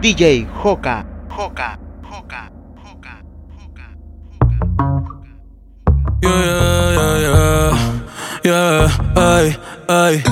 DJ 0.00 0.46
Joca, 0.62 1.04
Joca, 1.28 1.76
Joca, 2.04 2.50
Joca, 2.84 3.18
Joca, 3.56 3.96
Yeah, 6.22 6.42
yeah, 6.44 7.18
yeah, 7.18 7.72
yeah, 8.44 8.44
yeah, 8.44 8.88
ay, 9.16 9.58
ay. 9.88 10.22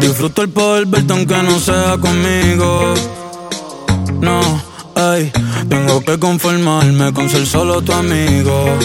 Disfruto 0.00 0.42
el 0.42 0.48
poder 0.48 0.86
verte 0.86 1.12
aunque 1.12 1.40
no 1.40 1.60
sea 1.60 1.96
conmigo. 1.98 2.94
No, 4.20 4.40
ay, 4.96 5.30
tengo 5.68 6.00
que 6.00 6.18
conformarme 6.18 7.12
con 7.12 7.28
ser 7.28 7.46
solo 7.46 7.80
tu 7.80 7.92
amigo. 7.92 8.76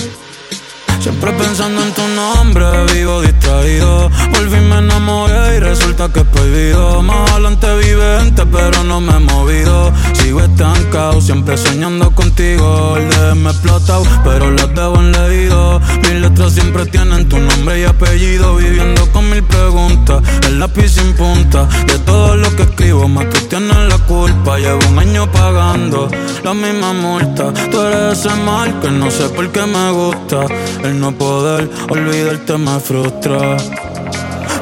Siempre 0.99 1.31
pensando 1.33 1.81
en 1.81 1.93
tu 1.93 2.01
nombre, 2.09 2.65
vivo 2.93 3.21
distraído. 3.21 4.09
Volví, 4.33 4.59
me 4.59 4.79
enamoré 4.79 5.55
y 5.55 5.59
resulta 5.59 6.11
que 6.11 6.19
es 6.19 6.25
prohibido. 6.25 7.01
Más 7.01 7.31
adelante 7.31 7.67
vive 7.77 8.19
gente, 8.19 8.45
pero 8.45 8.83
no 8.83 8.99
me 8.99 9.15
he 9.15 9.19
movido. 9.19 9.93
Sigo 10.27 10.41
estancado, 10.41 11.21
siempre 11.21 11.55
soñando 11.55 12.11
contigo. 12.11 12.97
El 12.97 13.09
de 13.09 13.35
me 13.35 13.49
explotado, 13.49 14.03
pero 14.25 14.51
las 14.51 14.75
debo 14.75 14.97
en 14.97 15.13
leído. 15.13 15.79
Mis 16.01 16.15
letras 16.19 16.51
siempre 16.51 16.85
tienen 16.85 17.29
tu 17.29 17.39
nombre 17.39 17.79
y 17.79 17.85
apellido. 17.85 18.57
Viviendo 18.57 19.09
con 19.13 19.29
mil 19.29 19.41
preguntas, 19.43 20.21
el 20.45 20.59
lápiz 20.59 20.89
sin 20.89 21.13
punta. 21.13 21.63
De 21.85 21.97
todo 21.99 22.35
lo 22.35 22.53
que 22.57 22.63
escribo, 22.63 23.07
más 23.07 23.29
tú 23.29 23.39
tienes 23.47 23.77
la 23.77 23.97
culpa. 23.99 24.57
Llevo 24.57 24.85
un 24.89 24.99
año 24.99 25.31
pagando 25.31 26.09
la 26.43 26.53
misma 26.53 26.91
multa. 26.91 27.53
Tú 27.71 27.79
eres 27.83 28.19
ese 28.19 28.35
mal 28.35 28.81
que 28.81 28.91
no 28.91 29.09
sé 29.09 29.29
por 29.29 29.49
qué 29.53 29.65
me 29.65 29.91
gusta. 29.91 30.45
El 30.83 30.99
no 30.99 31.13
poder 31.13 31.69
olvidarte 31.87 32.57
me 32.57 32.77
frustra. 32.81 33.55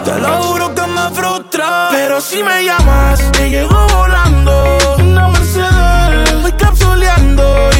Te 0.05 0.19
lo 0.19 0.43
juro 0.43 0.75
que 0.75 0.85
me 0.85 1.09
frustra. 1.09 1.87
Pero 1.89 2.21
si 2.21 2.43
me 2.43 2.63
llamas, 2.63 3.31
te 3.31 3.49
llego 3.49 3.87
volando. 3.97 5.04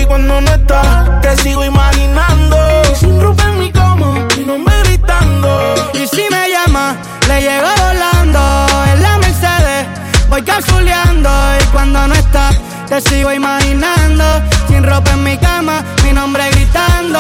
Y 0.02 0.06
cuando 0.06 0.42
no 0.42 0.52
estás, 0.52 1.22
te 1.22 1.38
sigo 1.38 1.64
imaginando. 1.64 2.58
Y 2.92 2.96
sin 2.96 3.22
ropa 3.22 3.44
en 3.44 3.60
mi 3.60 3.72
cama, 3.72 4.28
mi 4.38 4.44
nombre 4.44 4.74
gritando. 4.84 5.76
Y 5.94 6.08
si 6.08 6.24
me 6.30 6.50
llama, 6.50 6.96
le 7.28 7.42
llego 7.42 7.68
volando. 7.78 8.68
En 8.92 9.02
la 9.02 9.18
Mercedes, 9.18 9.88
voy 10.30 10.42
capsuleando. 10.42 11.30
Y 11.62 11.64
cuando 11.66 12.08
no 12.08 12.14
está, 12.14 12.50
te 12.88 13.02
sigo 13.02 13.32
imaginando. 13.32 14.24
Sin 14.68 14.84
ropa 14.84 15.12
en 15.12 15.24
mi 15.24 15.38
cama, 15.38 15.84
mi 16.04 16.12
nombre 16.12 16.50
gritando. 16.52 17.20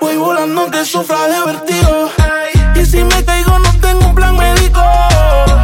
Voy 0.00 0.16
volando 0.16 0.70
que 0.70 0.84
sufra 0.84 1.26
de 1.28 1.44
vertigo. 1.46 2.10
Y 2.74 2.84
si 2.84 3.04
me 3.04 3.24
caigo, 3.24 3.58
no 3.58 3.70
tengo 3.80 4.06
un 4.06 4.14
plan 4.14 4.36
médico. 4.36 4.82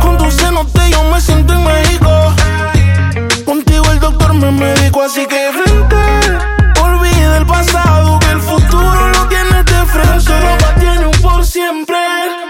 Con 0.00 0.16
tu 0.16 0.30
cenote 0.30 0.90
yo 0.90 1.04
me 1.04 1.20
siento 1.20 1.52
en 1.52 1.64
México. 1.64 1.99
Doctor 4.20 4.52
me 4.52 4.72
así 5.04 5.26
que 5.26 5.50
frente. 5.52 5.96
Olvida 6.80 7.38
el 7.38 7.46
pasado, 7.46 8.18
que 8.18 8.30
el 8.30 8.40
futuro 8.40 9.08
lo 9.08 9.28
tienes 9.28 9.64
de 9.64 9.86
frente. 9.86 10.20
Solo 10.20 10.56
tiene 10.78 11.06
un 11.06 11.20
por 11.22 11.44
siempre. 11.44 11.96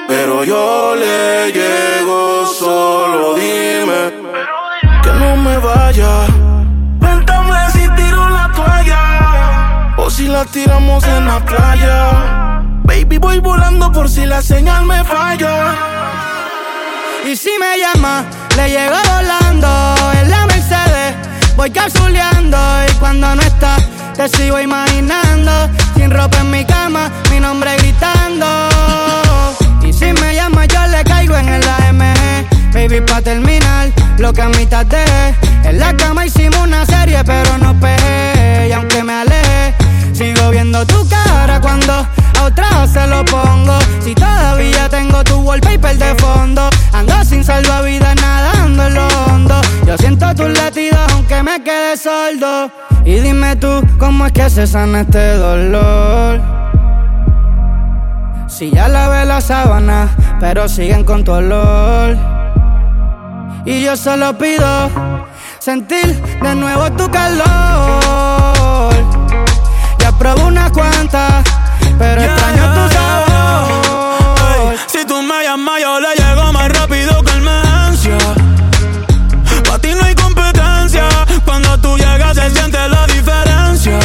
Pero 0.09 0.45
yo 0.45 0.95
le 0.97 1.53
llego, 1.53 2.47
solo 2.47 3.35
dime 3.35 4.13
que 5.03 5.13
no 5.13 5.37
me 5.37 5.59
vaya. 5.59 6.27
Cuéntame 6.99 7.71
si 7.73 7.89
tiro 7.91 8.29
la 8.29 8.51
toalla 8.53 9.95
o 9.97 10.11
si 10.11 10.27
la 10.27 10.45
tiramos 10.45 11.05
en 11.05 11.27
la 11.27 11.39
playa. 11.45 12.63
Baby, 12.83 13.19
voy 13.19 13.39
volando 13.39 13.93
por 13.93 14.09
si 14.09 14.27
la 14.27 14.43
señal 14.43 14.85
me 14.87 15.05
falla. 15.05 15.75
Y 17.25 17.37
si 17.37 17.51
me 17.59 17.79
llama, 17.79 18.25
le 18.57 18.71
llego 18.71 18.97
volando. 19.15 20.00
Voy 21.57 21.71
capsuleando 21.71 22.59
y 22.89 22.93
cuando 22.95 23.35
no 23.35 23.43
está, 23.43 23.77
te 24.15 24.29
sigo 24.29 24.61
imaginando. 24.61 25.69
Sin 25.97 26.11
ropa 26.11 26.39
en 26.39 26.51
mi 26.51 26.65
cama, 26.65 27.11
mi 27.31 27.41
nombre 27.41 27.77
gritando. 27.77 28.47
Y 29.83 29.93
si 29.93 30.13
me 30.13 30.35
llama, 30.35 30.67
yo 30.67 30.87
le 30.87 31.05
caigo 31.05 31.37
en 31.37 31.49
el 31.49 31.63
AMG. 31.69 32.73
Baby, 32.73 33.01
pa' 33.03 33.21
terminar, 33.21 33.91
lo 34.19 34.33
que 34.33 34.43
a 34.43 34.49
mitad 34.49 34.87
dejé. 34.87 35.35
En 35.65 35.79
la 35.79 35.95
cama 35.97 36.27
hicimos 36.27 36.59
una 36.59 36.87
serie, 36.87 37.23
pero 37.25 37.59
no 37.59 37.79
pegué. 37.79 38.69
Y 38.69 38.73
aunque 38.73 39.03
me 39.03 39.13
alejé, 39.13 39.75
sigo 40.13 40.51
viendo 40.51 40.87
tu 40.87 41.07
cara 41.09 41.61
cuando 41.61 42.07
otra 42.45 42.87
se 42.87 43.07
lo 43.07 43.25
pongo. 43.25 43.79
Si 44.01 44.15
todavía 44.15 44.89
tengo 44.89 45.23
tu 45.25 45.41
wallpaper 45.41 45.97
de 45.99 46.15
fondo, 46.17 46.69
ando 46.93 47.25
sin 47.25 47.45
salvavidas 47.45 48.17
nadando 48.17 48.87
en 48.87 48.95
lo 48.95 49.09
hondo. 49.25 49.61
Yo 49.87 49.97
siento 49.99 50.35
tus 50.35 50.51
latidos 50.51 51.01
aunque 51.13 51.43
me 51.43 51.63
quede 51.63 51.97
sordo. 51.97 52.71
Y 53.05 53.21
dime 53.21 53.57
tú, 53.57 53.83
¿cómo 53.99 54.27
es 54.27 54.33
que 54.33 54.51
se 54.51 54.67
sana 54.67 55.01
este 55.03 55.35
dolor? 55.35 56.41
Si 58.47 58.71
ya 58.71 58.89
lavé 58.89 59.25
la 59.25 59.41
sábana, 59.41 60.09
pero 60.39 60.69
siguen 60.69 61.05
con 61.05 61.25
tu 61.25 61.33
olor. 61.33 62.17
Y 63.65 63.83
yo 63.83 63.97
solo 63.97 64.37
pido 64.37 64.91
sentir 65.59 66.21
de 66.43 66.55
nuevo 66.55 66.91
tu 66.93 67.11
calor. 67.11 67.45
Ya 69.99 70.13
probé 70.19 70.43
unas 70.45 70.71
cuantas, 70.73 71.45
pero 72.01 72.23
extraño 72.23 72.65
tu 72.77 72.95
sabor. 72.95 74.33
Ey, 74.57 74.79
si 74.87 75.05
tú 75.05 75.21
me 75.21 75.45
llamas, 75.45 75.83
yo 75.83 76.01
le 76.01 76.15
llego 76.17 76.51
más 76.51 76.73
rápido 76.73 77.23
que 77.23 77.33
emergencia. 77.33 78.17
Pa' 79.69 79.79
ti 79.79 79.91
no 79.95 80.03
hay 80.07 80.15
competencia. 80.15 81.05
Cuando 81.45 81.79
tú 81.79 81.99
llegas, 81.99 82.35
se 82.39 82.51
siente 82.53 82.79
la 82.89 83.07
diferencia. 83.07 83.99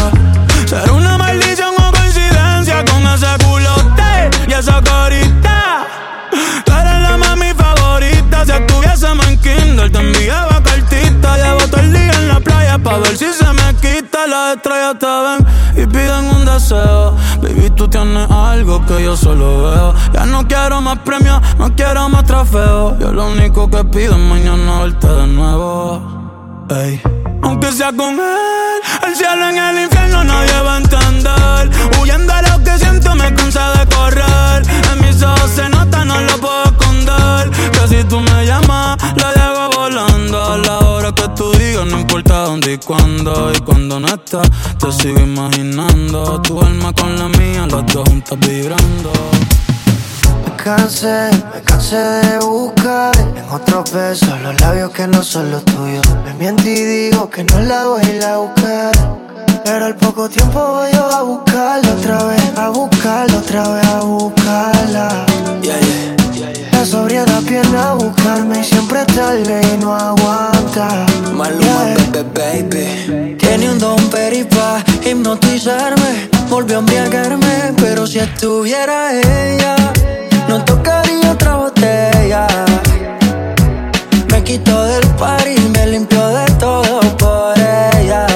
Será 0.67 0.91
una 0.91 1.17
maldición 1.17 1.73
o 1.77 1.91
coincidencia 1.93 2.83
con 2.83 3.01
ese 3.13 3.31
culote 3.45 4.29
y 4.49 4.53
esa 4.53 4.81
carita. 4.81 5.85
Tú 6.65 6.71
eres 6.73 6.99
la 7.01 7.15
mami 7.17 7.53
favorita. 7.53 8.45
Si 8.45 8.51
estuviésemos 8.51 9.25
en 9.25 9.39
Kindle, 9.39 9.89
te 9.89 9.99
enviaba 9.99 10.61
cartita. 10.61 11.37
Llevo 11.37 11.65
todo 11.69 11.79
el 11.79 11.93
día 11.93 12.11
en 12.11 12.27
la 12.27 12.41
playa 12.41 12.77
pa' 12.77 12.97
ver 12.97 13.17
si 13.17 13.31
se 13.31 13.49
me 13.53 13.73
quita. 13.75 14.27
Las 14.27 14.57
estrellas 14.57 14.95
te 14.99 15.05
ven 15.05 15.44
y 15.75 15.85
piden 15.85 16.25
un 16.35 16.45
deseo. 16.45 17.15
Baby, 17.41 17.69
tú 17.75 17.87
tienes 17.87 18.29
algo 18.31 18.85
que 18.85 19.03
yo 19.03 19.15
solo 19.17 19.63
veo. 19.63 19.93
Ya 20.13 20.25
no 20.25 20.47
quiero 20.47 20.81
más 20.81 20.99
premios, 20.99 21.41
no 21.57 21.75
quiero 21.75 22.09
más 22.09 22.23
trofeos. 22.23 22.97
Yo 22.99 23.11
lo 23.11 23.27
único 23.27 23.69
que 23.69 23.83
pido 23.85 24.13
es 24.13 24.19
mañana 24.19 24.81
verte 24.81 25.07
de 25.07 25.27
nuevo. 25.27 26.65
Ey. 26.69 27.01
Aunque 27.43 27.71
sea 27.71 27.91
con 27.93 28.15
él, 28.15 28.81
el 29.07 29.15
cielo 29.15 29.49
en 29.49 29.57
el 29.57 29.83
infierno 29.83 30.23
nadie 30.23 30.61
va 30.61 30.75
a 30.75 30.77
entender. 30.77 31.71
Huyendo 32.01 32.33
a 32.33 32.41
lo 32.41 32.63
que 32.63 32.77
siento 32.79 33.13
me 33.15 33.33
cansa 33.35 33.71
de 33.73 33.95
correr. 33.95 34.63
En 34.91 35.01
mis 35.05 35.21
ojos 35.21 35.51
se 35.51 35.69
nota, 35.69 36.03
no 36.05 36.19
lo 36.21 36.37
puedo 36.39 36.63
esconder. 36.63 37.51
Que 37.71 37.87
si 37.87 38.03
tú 38.05 38.19
me 38.19 38.45
llamas, 38.45 38.97
la 39.17 39.33
llevo 39.33 39.69
volando. 39.75 40.43
A 40.43 40.57
la 40.57 40.84
que 41.25 41.35
tú 41.35 41.51
digas, 41.53 41.85
no 41.85 41.99
importa 41.99 42.45
dónde 42.45 42.73
y 42.73 42.77
cuándo. 42.77 43.51
Y 43.53 43.59
cuando 43.61 43.99
no 43.99 44.07
estás, 44.07 44.49
te 44.79 44.91
sigo 44.91 45.19
imaginando. 45.19 46.41
Tu 46.41 46.61
alma 46.61 46.93
con 46.93 47.17
la 47.17 47.27
mía, 47.29 47.67
las 47.69 47.85
dos 47.93 48.07
juntas 48.07 48.37
vibrando. 48.39 49.11
Me 50.43 50.55
cansé, 50.63 51.29
me 51.53 51.61
cansé 51.61 51.97
de 51.97 52.39
buscar 52.39 53.15
en 53.17 53.49
otros 53.49 53.91
besos 53.91 54.41
los 54.41 54.59
labios 54.61 54.91
que 54.91 55.07
no 55.07 55.23
son 55.23 55.51
los 55.51 55.63
tuyos. 55.65 56.05
Me 56.25 56.33
miento 56.35 56.63
y 56.63 56.81
digo 56.81 57.29
que 57.29 57.43
no 57.43 57.59
la 57.61 57.85
voy 57.85 58.03
a 58.03 58.15
ir 58.15 58.23
a 58.23 58.37
buscar. 58.37 58.91
Pero 59.63 59.85
al 59.85 59.95
poco 59.95 60.29
tiempo 60.29 60.59
voy 60.59 60.91
yo 60.93 61.05
a 61.05 61.23
buscarla 61.23 61.91
otra 61.93 62.23
vez, 62.25 62.57
a 62.57 62.69
buscarla 62.69 63.37
otra 63.37 63.67
vez, 63.69 63.85
a 63.87 63.99
buscarla. 64.01 65.25
La 66.85 66.91
sobriedad 66.91 67.41
viene 67.41 67.77
a 67.79 67.93
buscarme 67.95 68.59
y 68.59 68.63
siempre 68.63 69.03
tarde 69.05 69.59
y 69.73 69.77
no 69.79 69.91
aguanta. 69.91 71.07
Maluma, 71.33 71.95
baby, 72.13 72.69
baby. 72.69 73.35
Tiene 73.39 73.71
un 73.71 73.79
don 73.79 73.97
peripa, 74.11 74.83
hipnotizarme. 75.03 76.29
Volvió 76.47 76.75
a 76.75 76.79
embriagarme, 76.81 77.73
pero 77.77 78.05
si 78.05 78.19
estuviera 78.19 79.19
ella, 79.19 79.75
no 80.47 80.63
tocaría 80.63 81.31
otra 81.31 81.55
botella. 81.55 82.45
Me 84.29 84.43
quitó 84.43 84.85
del 84.85 85.07
party, 85.17 85.59
me 85.73 85.87
limpió 85.87 86.27
de 86.27 86.45
todo 86.59 86.99
por 87.17 87.57
ella. 87.57 88.27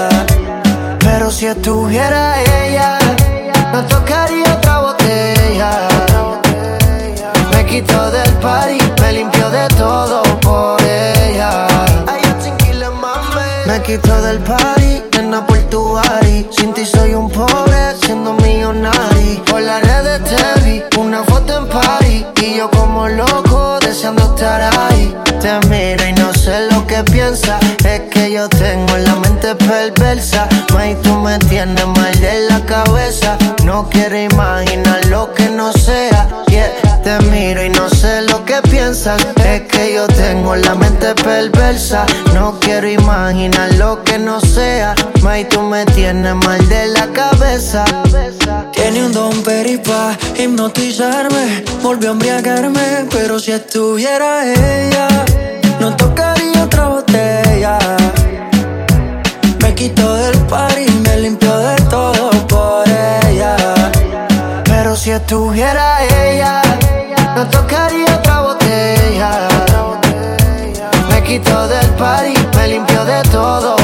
Pero 1.02 1.30
si 1.30 1.46
estuviera 1.46 2.29
me 9.02 9.14
limpió 9.14 9.50
de 9.50 9.68
todo 9.70 10.24
por 10.40 10.82
ella. 10.82 11.68
Me 13.66 13.82
quitó 13.84 14.22
del 14.22 14.40
party, 14.40 15.04
nena 15.16 15.46
por 15.46 15.58
tu 15.70 15.80
body. 15.80 16.48
Sin 16.52 16.74
ti 16.74 16.86
soy 16.86 17.14
un 17.14 17.30
pobre, 17.30 17.96
siendo 18.02 18.34
millonario. 18.34 19.44
Por 19.46 19.62
las 19.62 19.82
redes 19.84 20.22
te 20.24 20.62
vi, 20.62 20.84
una 20.98 21.24
foto 21.24 21.58
en 21.58 21.68
party. 21.68 22.26
Y 22.42 22.58
yo 22.58 22.70
como 22.72 23.08
loco, 23.10 23.78
deseando 23.80 24.24
estar 24.24 24.62
ahí. 24.80 25.16
Te 25.42 25.60
miro 25.68 26.08
y 26.08 26.14
no 26.14 26.34
sé 26.34 26.68
lo 26.72 26.88
que 26.88 27.04
piensas. 27.04 27.60
Es 27.84 28.02
que 28.12 28.32
yo 28.32 28.48
tengo 28.50 28.98
la 28.98 29.16
mente 29.16 29.54
perversa. 29.56 30.48
May, 30.74 30.96
tú 31.04 31.14
me 31.16 31.38
tienes 31.40 31.86
mal 31.86 32.20
de 32.22 32.48
la 32.50 32.60
cabeza. 32.66 33.38
No 33.66 33.88
quiero 33.90 34.18
imaginar 34.18 35.06
lo 35.08 35.34
que 35.34 35.50
no 35.50 35.72
sea. 35.74 36.28
Te 37.04 37.18
miro 37.32 37.64
y 37.64 37.70
no 37.70 37.90
sé 37.90 37.99
piensan 38.64 39.20
es 39.44 39.62
que 39.64 39.94
yo 39.94 40.08
tengo 40.08 40.56
la 40.56 40.76
mente 40.76 41.14
perversa. 41.16 42.06
No 42.34 42.60
quiero 42.60 42.90
imaginar 42.90 43.74
lo 43.76 44.04
que 44.04 44.18
no 44.18 44.40
sea. 44.40 44.96
May, 45.22 45.46
tú 45.48 45.62
me 45.62 45.86
tienes 45.86 46.36
mal 46.36 46.68
de 46.68 46.88
la 46.88 47.08
cabeza. 47.08 47.86
Tiene 48.72 49.06
un 49.06 49.14
don 49.14 49.44
peripa, 49.44 50.18
hipnotizarme. 50.38 51.64
Volvió 51.82 52.10
a 52.10 52.12
embriagarme, 52.14 53.08
pero 53.12 53.40
si 53.40 53.52
estuviera 53.52 54.46
ella, 54.46 55.08
no 55.80 55.96
tocaría 55.96 56.64
otra 56.64 56.88
botella. 56.88 57.78
Me 59.62 59.76
quitó 59.76 60.16
del 60.16 60.38
par 60.48 60.78
y 60.80 60.90
me 60.90 61.18
limpió 61.18 61.58
de 61.58 61.76
todo 61.90 62.30
por 62.48 62.88
ella. 62.88 63.56
Pero 64.66 64.96
si 64.96 65.12
estuviera 65.12 66.04
ella, 66.04 66.62
no 67.36 67.48
tocaría 67.48 68.19
quitó 71.30 71.68
del 71.68 71.88
party, 71.92 72.34
me 72.58 72.68
limpió 72.70 73.06
de 73.06 73.22
todo. 73.30 73.79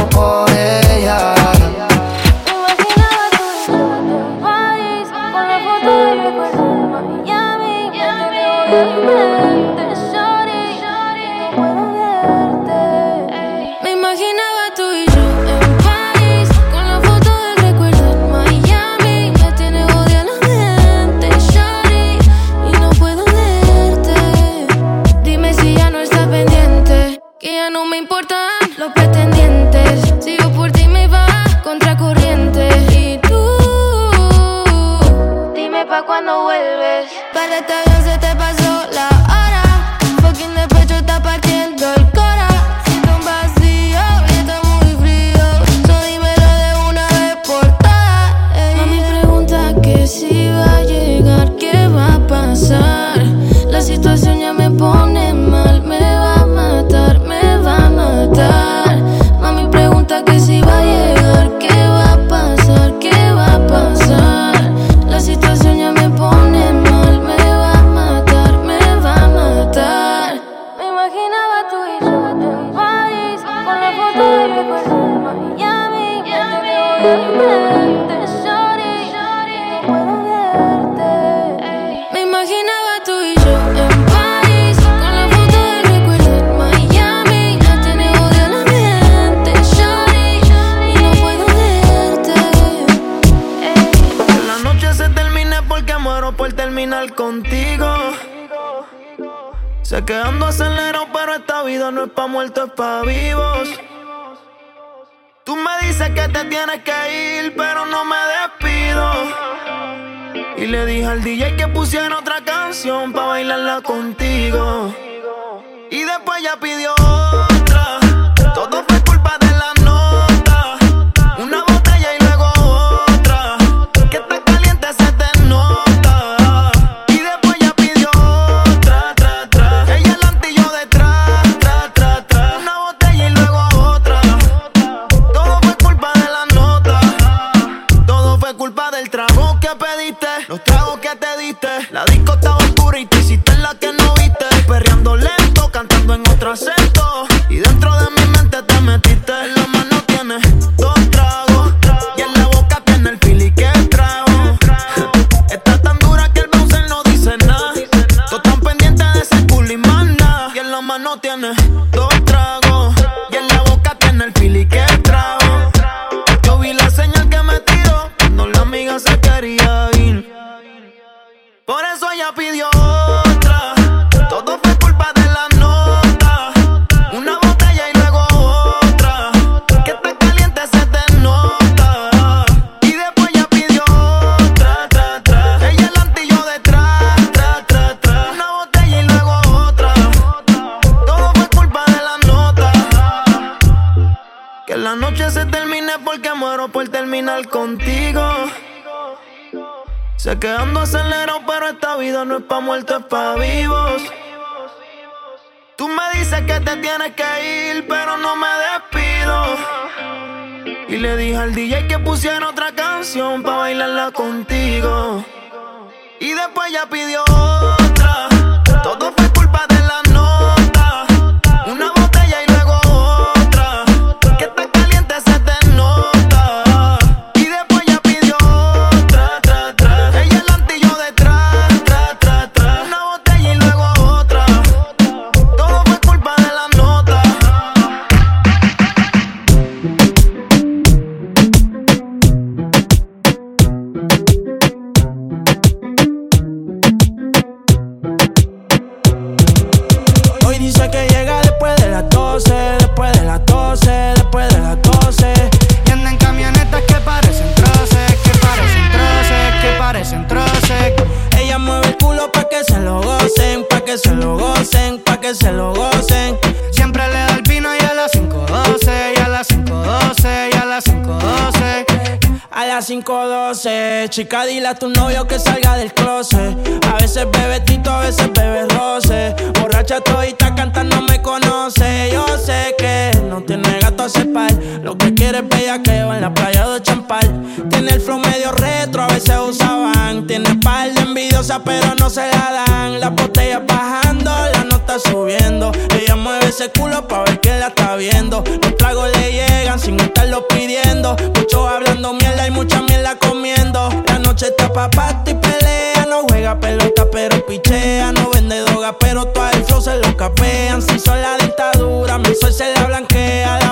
Pero 291.64 291.96
no 291.96 292.10
se 292.10 292.22
la 292.28 292.66
dan. 292.68 293.00
Las 293.00 293.12
botellas 293.12 293.62
bajando, 293.66 294.32
la 294.54 294.64
nota 294.64 294.98
subiendo. 295.00 295.72
Ella 296.00 296.16
mueve 296.16 296.48
ese 296.48 296.70
culo 296.72 297.08
pa' 297.08 297.24
ver 297.24 297.40
que 297.40 297.58
la 297.58 297.68
está 297.68 297.96
viendo. 297.96 298.44
Los 298.62 298.76
tragos 298.78 299.10
le 299.18 299.32
llegan 299.32 299.80
sin 299.80 300.00
estarlo 300.00 300.48
pidiendo. 300.48 301.16
Muchos 301.36 301.68
hablando 301.70 302.14
mierda 302.14 302.48
y 302.48 302.52
mucha 302.52 302.82
mierda 302.82 303.18
comiendo. 303.18 303.90
La 304.08 304.20
noche 304.20 304.48
está 304.48 304.72
pa' 304.72 304.90
party 304.90 305.32
y 305.32 305.34
pelea. 305.36 306.06
No 306.10 306.24
juega 306.28 306.60
pelota, 306.60 307.08
pero 307.12 307.46
pichea. 307.46 308.12
No 308.12 308.30
vende 308.32 308.60
droga, 308.62 308.98
pero 309.00 309.26
todo 309.26 309.50
el 309.52 309.64
flow 309.64 309.82
se 309.82 309.98
lo 309.98 310.18
capean. 310.18 310.82
Si 310.82 311.00
son 311.00 311.22
la 311.22 311.38
dictadura, 311.38 312.18
mi 312.18 312.34
sol 312.36 312.54
se 312.54 312.74
la 312.74 312.86
blanquea. 312.86 313.65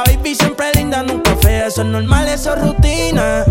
Eso 1.74 1.82
es 1.82 1.88
normal, 1.88 2.30
eso 2.30 2.54
es 2.54 2.62
rutina. 2.62 3.46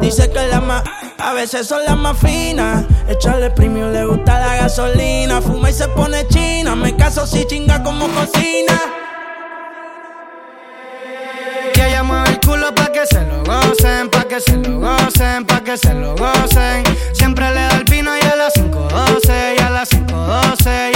Dice 0.00 0.30
que 0.30 0.46
la 0.48 0.62
más, 0.62 0.82
a 1.18 1.34
veces 1.34 1.66
son 1.66 1.84
las 1.84 1.94
más 1.94 2.16
finas. 2.16 2.86
Echarle 3.06 3.50
premium, 3.50 3.92
le 3.92 4.06
gusta 4.06 4.40
la 4.40 4.56
gasolina. 4.56 5.42
Fuma 5.42 5.68
y 5.68 5.74
se 5.74 5.86
pone 5.88 6.26
china. 6.28 6.74
Me 6.74 6.96
caso 6.96 7.26
si 7.26 7.44
chinga 7.44 7.82
como 7.82 8.08
cocina. 8.08 8.80
Y 11.74 11.80
ella 11.82 12.02
mueve 12.02 12.30
el 12.30 12.40
culo 12.40 12.74
pa' 12.74 12.90
que 12.90 13.04
se 13.04 13.20
lo 13.20 13.44
gocen, 13.44 14.08
pa' 14.08 14.24
que 14.24 14.40
se 14.40 14.56
lo 14.56 14.80
gocen, 14.80 15.44
pa' 15.44 15.60
que 15.60 15.76
se 15.76 15.92
lo 15.92 16.16
gocen. 16.16 16.82
Siempre 17.12 17.44
le 17.50 17.60
da 17.60 17.76
el 17.76 17.84
vino 17.84 18.10
y 18.16 18.24
a 18.24 18.36
las 18.36 18.54
5.12, 18.54 19.54
y 19.54 19.60
a 19.60 19.68
las 19.68 19.90
5.12, 19.90 20.92
y 20.94 20.95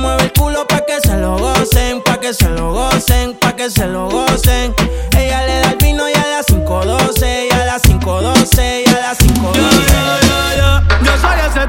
Mueve 0.00 0.22
el 0.22 0.32
culo 0.32 0.66
pa' 0.66 0.80
que 0.86 0.98
se 1.06 1.14
lo 1.18 1.36
gocen, 1.36 2.02
pa' 2.02 2.18
que 2.18 2.32
se 2.32 2.48
lo 2.48 2.72
gocen, 2.72 3.34
pa' 3.34 3.54
que 3.54 3.70
se 3.70 3.86
lo 3.86 4.08
gocen. 4.08 4.74
Ella 5.14 5.44
le 5.44 5.60
da 5.60 5.70
el 5.72 5.76
vino 5.76 6.08
y 6.08 6.14
a 6.14 6.26
las 6.26 6.46
5.12, 6.46 7.48
y 7.50 7.54
a 7.54 7.66
las 7.66 7.82
5.12, 7.82 8.84
y 8.86 8.88
a 8.88 8.98
las 9.00 9.18
5.12. 9.18 9.52
Ya, 9.52 10.20
ya, 10.22 10.56
ya. 10.56 10.82
Yo 11.04 11.12
soy 11.20 11.38
ese 11.46 11.66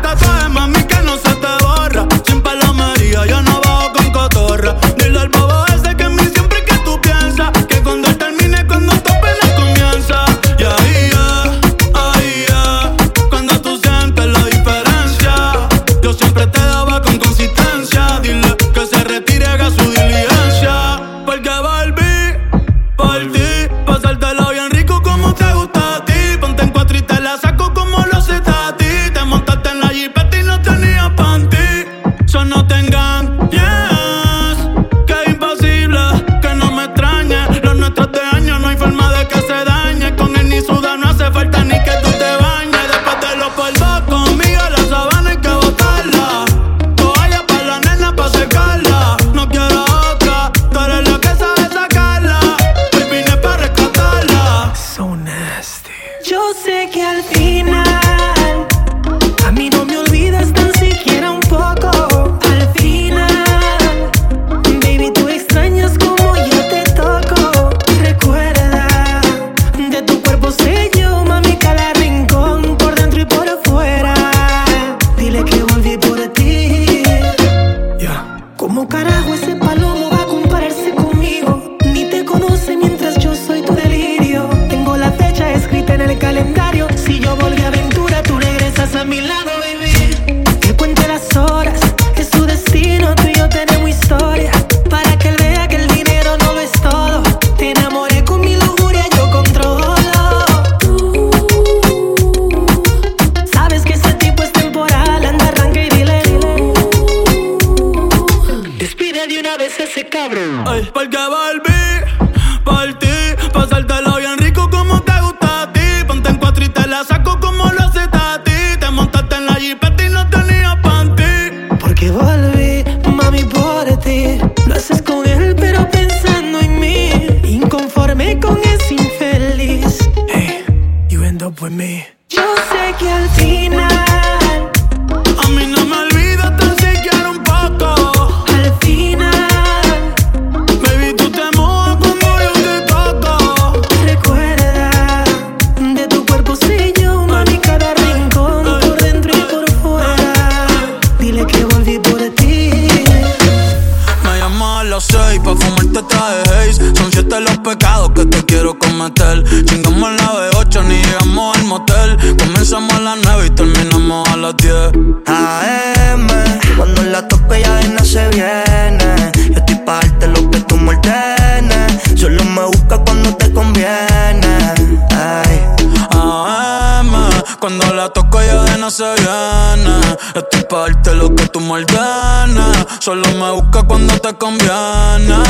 Solo 183.02 183.28
me 183.30 183.50
busca 183.50 183.82
cuando 183.82 184.16
te 184.20 184.32
conviene 184.36 185.44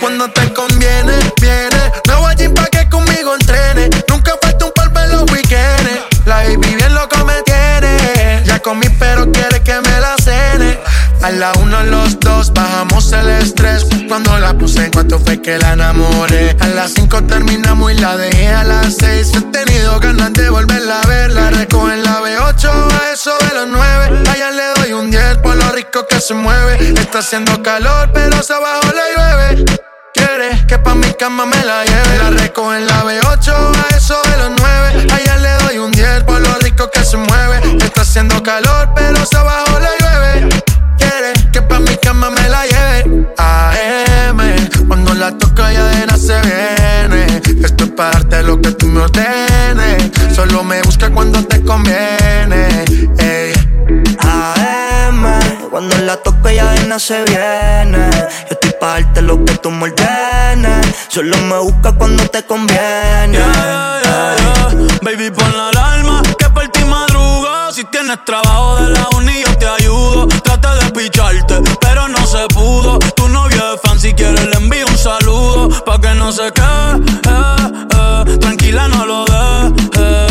Cuando 0.00 0.30
te 0.30 0.52
conviene, 0.52 1.14
viene. 1.40 1.92
No 2.06 2.20
voy 2.20 2.30
allí 2.30 2.48
pa' 2.48 2.66
que 2.66 2.88
conmigo 2.88 3.34
entrene. 3.34 3.90
Nunca 4.08 4.34
falta 4.40 4.66
un 4.66 4.72
par 4.72 4.92
en 5.02 5.10
los 5.10 5.32
weekends. 5.32 6.04
La 6.24 6.44
baby 6.44 6.76
bien 6.76 6.94
loco 6.94 7.24
me 7.24 7.42
tiene. 7.42 8.40
Ya 8.44 8.60
comí, 8.60 8.86
pero 9.00 9.32
quiere 9.32 9.60
que 9.64 9.74
me 9.80 10.00
la 10.00 10.14
cene. 10.22 10.78
A 11.22 11.32
la 11.32 11.52
uno 11.60 11.82
los 11.82 12.20
dos 12.20 12.52
bajamos 12.52 13.10
el 13.10 13.28
estrés. 13.28 13.84
Cuando 14.06 14.38
la 14.38 14.56
puse 14.56 14.84
en 14.84 14.92
cuanto 14.92 15.18
fue 15.18 15.42
que 15.42 15.58
la 15.58 15.72
enamoré. 15.72 16.56
A 16.60 16.68
las 16.68 16.92
cinco 16.92 17.20
terminamos 17.24 17.90
y 17.90 17.96
la 17.96 18.16
dejé 18.16 18.50
a 18.50 18.62
las 18.62 18.94
seis. 18.96 19.32
He 19.34 19.40
tenido 19.40 19.98
ganas 19.98 20.32
de 20.34 20.50
volverla 20.50 21.00
a 21.00 21.06
ver. 21.08 21.32
La 21.32 21.50
recojo 21.50 21.90
en 21.90 22.04
la 22.04 22.20
B8 22.20 22.68
a 22.68 23.12
eso 23.12 23.32
de 23.40 23.54
los 23.56 23.66
nueve. 23.66 24.22
Allá 24.30 24.50
le 24.52 24.80
doy 24.80 24.92
un 24.92 25.10
10 25.10 25.38
por 25.38 25.55
lo 25.55 25.55
rico 25.76 26.06
que 26.08 26.20
se 26.20 26.32
mueve. 26.32 26.94
Está 26.98 27.18
haciendo 27.18 27.62
calor, 27.62 28.10
pero 28.14 28.42
se 28.42 28.54
abajo 28.54 28.88
le 28.98 29.04
llueve. 29.14 29.64
Quiere 30.14 30.66
que 30.66 30.78
pa' 30.78 30.94
mi 30.94 31.12
cama 31.12 31.44
me 31.44 31.62
la 31.64 31.84
lleve. 31.84 32.18
La 32.18 32.30
recojo 32.30 32.74
en 32.74 32.86
la 32.86 33.04
B8 33.04 33.52
a 33.52 33.96
eso 33.96 34.16
de 34.22 34.36
los 34.38 34.52
9. 34.58 35.06
Allá 35.12 35.36
le 35.36 35.52
doy 35.64 35.78
un 35.78 35.92
10 35.92 36.24
por 36.24 36.40
lo 36.40 36.54
rico 36.60 36.90
que 36.90 37.04
se 37.04 37.18
mueve. 37.18 37.60
Está 37.84 38.00
haciendo 38.00 38.42
calor, 38.42 38.88
pero 38.94 39.26
se 39.26 39.36
abajo 39.36 39.78
le 39.78 39.92
llueve. 40.00 40.62
Quiere 40.96 41.32
que 41.52 41.60
pa' 41.60 41.78
mi 41.78 41.94
cama 41.98 42.30
me 42.30 42.48
la 42.48 42.64
lleve. 42.64 43.26
AM, 43.36 44.38
cuando 44.88 45.12
la 45.12 45.30
toca 45.36 45.70
ya 45.72 45.84
de 45.84 46.06
nada 46.06 46.18
se 46.18 46.40
viene. 46.40 47.42
Esto 47.62 47.84
es 47.84 47.90
para 47.90 48.12
darte 48.12 48.42
lo 48.44 48.58
que 48.62 48.70
tú 48.70 48.86
me 48.86 49.00
ordenes. 49.02 50.10
Solo 50.34 50.64
me 50.64 50.80
busca 50.82 51.10
cuando 51.10 51.44
te 51.44 51.62
conviene. 51.62 52.15
Nada 56.86 56.98
se 56.98 57.24
viene. 57.24 58.10
Yo 58.48 58.52
estoy 58.52 58.72
pa' 58.80 59.00
darte 59.00 59.22
lo 59.22 59.44
que 59.44 59.54
tú 59.58 59.70
me 59.70 59.84
ordenes. 59.84 60.86
Solo 61.08 61.36
me 61.38 61.58
busca 61.58 61.92
cuando 61.92 62.24
te 62.28 62.44
conviene. 62.44 63.38
Yeah, 63.38 64.00
yeah, 64.04 64.36
yeah. 64.70 64.98
Baby, 65.02 65.30
pon 65.30 65.56
la 65.56 65.68
alarma 65.68 66.22
que 66.38 66.48
por 66.50 66.68
ti 66.68 66.84
madruga. 66.84 67.72
Si 67.72 67.84
tienes 67.84 68.24
trabajo 68.24 68.76
de 68.76 68.90
la 68.90 69.08
uni, 69.16 69.42
yo 69.44 69.58
te 69.58 69.66
ayudo. 69.66 70.28
Trata 70.44 70.74
de 70.76 70.90
picharte, 70.92 71.60
pero 71.80 72.08
no 72.08 72.26
se 72.26 72.46
pudo. 72.54 72.98
Tu 72.98 73.28
novio 73.28 73.74
es 73.74 73.80
fan, 73.82 73.98
si 73.98 74.12
quieres 74.14 74.44
le 74.46 74.56
envío 74.56 74.86
un 74.86 74.98
saludo. 74.98 75.68
Pa' 75.84 76.00
que 76.00 76.14
no 76.14 76.30
se 76.32 76.52
quede, 76.52 76.96
eh, 77.28 77.84
eh. 77.96 78.38
tranquila, 78.38 78.88
no 78.88 79.06
lo 79.06 79.24
dejes. 79.24 79.95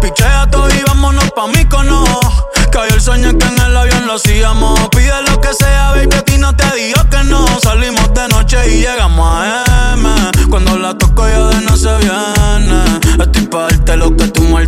Pichea 0.00 0.48
todo 0.50 0.68
y 0.68 0.82
vámonos 0.86 1.30
pa' 1.32 1.46
mí 1.48 1.64
cono. 1.66 2.04
Cayó 2.70 2.94
el 2.94 3.00
sueño 3.00 3.36
que 3.38 3.46
en 3.46 3.60
el 3.60 3.76
avión 3.76 4.06
lo 4.06 4.14
hacíamos. 4.14 4.78
Pide 4.90 5.22
lo 5.28 5.40
que 5.40 5.52
sea, 5.54 5.90
baby, 5.92 6.14
a 6.16 6.22
ti 6.22 6.38
no 6.38 6.54
te 6.54 6.66
digo 6.76 7.00
que 7.10 7.24
no. 7.24 7.46
Salimos 7.60 8.12
de 8.14 8.28
noche 8.28 8.56
y 8.70 8.80
llegamos 8.80 9.28
a 9.28 9.94
M. 9.94 10.08
Cuando 10.50 10.78
la 10.78 10.96
toco 10.96 11.28
ya 11.28 11.48
de 11.48 11.60
no 11.62 11.76
se 11.76 11.96
viene. 11.98 13.00
Estoy 13.20 13.46
pa' 13.46 13.62
darte 13.62 13.96
lo 13.96 14.16
que 14.16 14.28
tú 14.28 14.42
me. 14.42 14.66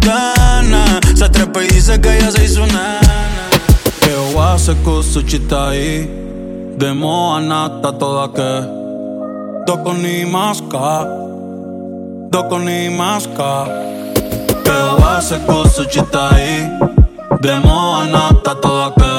Se 1.17 1.29
trepa 1.29 1.63
y 1.63 1.69
dice 1.69 2.01
que 2.01 2.19
ya 2.21 2.31
se 2.31 2.45
hizo 2.45 2.67
nena. 2.67 3.01
Que 4.01 4.17
wase 4.35 4.75
kusuchitai 4.77 6.09
Demo 6.79 7.37
anata 7.37 7.93
toda 7.93 8.33
que 8.33 8.67
Doko 9.67 9.93
ni 9.93 10.25
maska 10.25 11.07
Doko 12.31 12.59
ni 12.59 12.89
maska 12.89 13.67
Que 14.71 15.03
wase 15.03 15.37
kusuchitai 15.47 16.71
Demo 17.41 17.97
anata 17.97 18.55
toda 18.55 18.91
que 18.99 19.15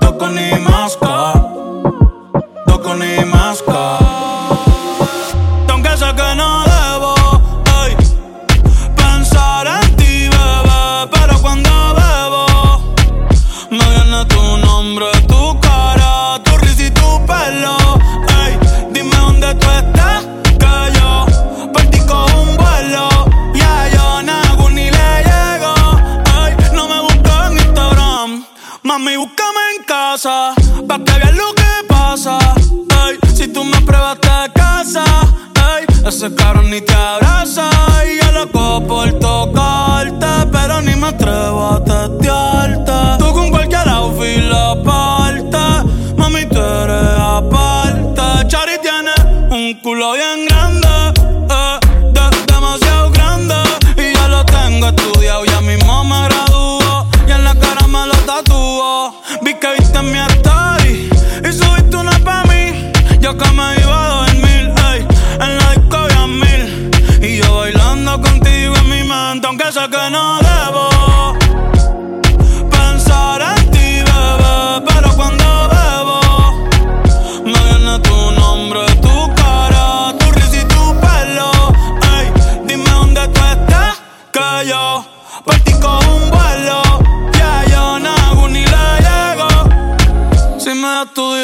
Doko 0.00 0.26
ni 0.34 0.50
maska 0.66 1.32
Doko 2.66 2.94
ni 2.94 3.24
maska 3.24 3.41
pa' 30.92 31.04
que 31.04 31.18
veas 31.18 31.34
lo 31.34 31.54
que 31.54 31.72
pasa. 31.88 32.38
Si 33.34 33.48
tú 33.48 33.64
me 33.64 33.80
pruebas 33.80 34.18
te 34.20 34.52
casa, 34.54 35.04
ey, 35.70 35.86
ese 36.06 36.34
cabrón 36.34 36.70
ni 36.70 36.80
te 36.80 36.94
abraza. 36.94 37.70
Y 38.08 38.22
yo 38.22 38.32
loco 38.32 38.86
por 38.86 39.12
tocarte, 39.18 40.26
pero 40.50 40.82
ni 40.82 40.94
me 40.96 41.08
atrevo 41.08 41.60
a 41.74 41.84
testearte. 41.84 42.92
Tú 43.18 43.32
con 43.32 43.50
cualquier 43.50 43.88
outfit 43.88 44.44
la 44.44 44.76
parte, 44.82 45.64
mami, 46.16 46.44
tú 46.46 46.60
eres 46.60 47.18
aparte. 47.18 48.22
Chari 48.48 48.76
tiene 48.82 49.14
un 49.50 49.80
culo 49.82 50.12
bien 50.12 50.46
grande, 50.48 50.81
que 63.42 63.52
me 63.52 63.80
iba 63.80 64.04
a 64.04 64.26
dormir, 64.26 64.72
ey, 64.92 65.06
en 65.40 65.58
la 65.58 65.70
disco 65.72 65.96
había 65.96 66.26
mil. 66.26 66.90
Y 67.22 67.38
yo 67.38 67.56
bailando 67.56 68.20
contigo 68.20 68.74
en 68.76 68.88
mi 68.88 69.02
mente, 69.04 69.46
aunque 69.46 69.72
sé 69.72 69.88
que 69.90 70.10
no 70.10 70.41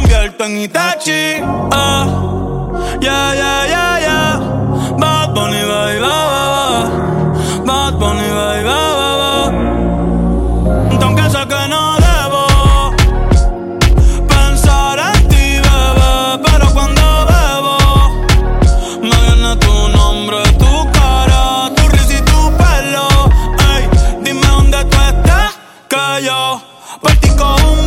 convierto 0.00 0.44
en 0.44 0.56
Itachi 0.58 1.40
ah. 1.72 2.06
Yeah, 3.00 3.34
yeah, 3.34 3.66
yeah, 3.66 4.00
yeah 4.06 4.38
Bad 4.98 5.34
Bunny, 5.34 5.62
ba, 5.70 5.80
ba, 6.04 6.14
ba. 6.54 6.66
Bad 7.66 7.98
Bunny, 7.98 8.28
baby, 8.36 8.64
ba, 8.64 8.80
ba, 8.98 9.10
ba. 9.20 9.32
Aunque 11.04 11.24
sé 11.30 11.42
que 11.50 11.62
no 11.72 11.82
debo 12.06 12.42
Pensar 14.28 14.98
en 14.98 15.28
ti, 15.28 15.44
bebé 15.66 16.12
Pero 16.44 16.66
cuando 16.74 17.06
bebo 17.30 17.76
Me 19.02 19.16
viene 19.24 19.56
tu 19.56 19.74
nombre, 19.96 20.42
tu 20.58 20.72
cara 20.92 21.70
Tu 21.76 21.82
risa 21.88 22.14
y 22.14 22.20
tu 22.22 22.40
pelo 22.60 23.08
Ey, 23.72 23.82
dime 24.22 24.46
dónde 24.46 24.84
tú 24.84 24.96
estás 25.08 25.58
Que 25.88 26.24
yo 26.26 26.60
por 27.00 27.12
ti 27.16 27.28
cojo 27.30 27.72
un 27.72 27.86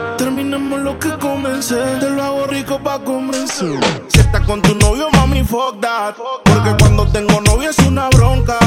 terminemos 0.51 0.81
lo 0.81 0.99
que 0.99 1.09
comencé. 1.17 1.81
Te 1.99 2.09
lo 2.09 2.23
hago 2.23 2.47
rico 2.47 2.79
pa' 2.79 2.99
convencer. 2.99 3.79
Si 4.07 4.19
estás 4.19 4.45
con 4.45 4.61
tu 4.61 4.75
novio, 4.75 5.09
mami, 5.11 5.43
fuck 5.43 5.79
that. 5.79 6.15
Porque 6.43 6.75
cuando 6.79 7.07
tengo 7.07 7.39
novio 7.41 7.69
es 7.69 7.79
una 7.79 8.09
bronca. 8.09 8.60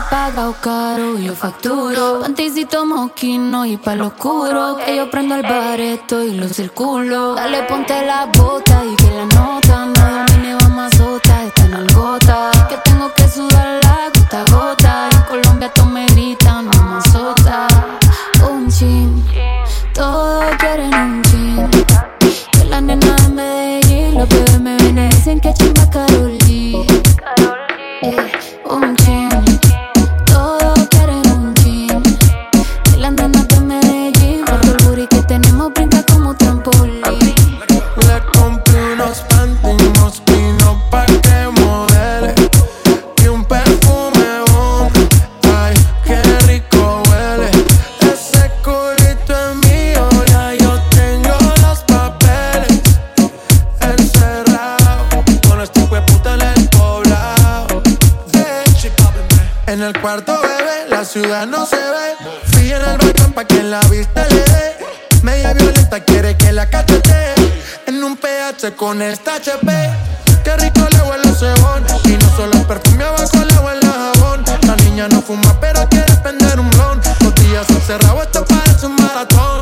ha 0.00 0.08
pagado 0.08 0.54
caro, 0.60 1.18
yo 1.18 1.34
facturo. 1.34 2.20
Panticito 2.20 2.86
moquino 2.86 3.66
y 3.66 3.76
pa'l 3.76 4.00
oscuro. 4.00 4.76
Que 4.84 4.96
yo 4.96 5.10
prendo 5.10 5.34
el 5.34 5.42
bareto 5.42 6.22
y 6.22 6.32
lo 6.34 6.48
circulo. 6.48 7.34
Dale, 7.34 7.62
ponte 7.64 8.04
la 8.06 8.26
bota 8.26 8.82
y 8.84 8.96
que 8.96 9.10
la 9.10 9.26
nota. 9.26 9.86
No 9.86 10.02
domine, 10.16 10.54
vamos 10.60 10.92
a 10.92 10.96
sota, 10.96 11.44
esta 11.44 11.64
nalgota. 11.68 12.50
Que 12.68 12.76
tengo 12.78 13.12
que 13.14 13.28
sudar. 13.28 13.59
el 59.90 60.00
cuarto, 60.00 60.40
bebé, 60.40 60.88
la 60.88 61.04
ciudad 61.04 61.46
no 61.46 61.66
se 61.66 61.76
ve. 61.76 62.16
Fui 62.52 62.70
en 62.70 62.82
el 62.82 62.98
balcón 62.98 63.32
pa' 63.32 63.44
que 63.44 63.62
la 63.62 63.80
vista 63.82 64.26
le 64.28 64.42
dé. 64.42 64.76
Media 65.22 65.52
violenta 65.52 66.00
quiere 66.00 66.36
que 66.36 66.52
la 66.52 66.68
cachete. 66.68 67.34
En 67.86 68.02
un 68.02 68.16
PH 68.16 68.76
con 68.76 69.02
esta 69.02 69.36
HP. 69.36 69.68
Qué 70.44 70.56
rico 70.56 70.86
le 70.92 71.02
huele 71.02 71.28
el 71.28 71.36
cebón. 71.36 71.84
Y 72.04 72.12
no 72.12 72.36
solo 72.36 72.52
el 72.52 72.66
perfume 72.66 73.04
abajo 73.04 73.44
le 73.44 73.58
huele 73.58 73.80
el 73.80 73.92
jabón. 73.92 74.44
La 74.66 74.76
niña 74.76 75.08
no 75.08 75.22
fuma, 75.22 75.58
pero 75.60 75.88
quiere 75.88 76.14
prender 76.22 76.60
un 76.60 76.70
blon. 76.70 77.00
Los 77.20 77.34
días 77.34 77.68
encerrados, 77.70 78.22
esto 78.22 78.44
parece 78.44 78.86
un 78.86 78.96
maratón. 78.96 79.60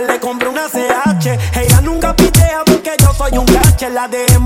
Le 0.00 0.18
compré 0.18 0.48
una 0.48 0.66
CH. 0.66 1.38
Ella 1.54 1.80
nunca 1.80 2.16
pitea 2.16 2.64
porque 2.66 2.96
yo 2.98 3.14
soy 3.14 3.38
un 3.38 3.46
cache. 3.46 3.88
La 3.90 4.08
dejemos 4.08 4.43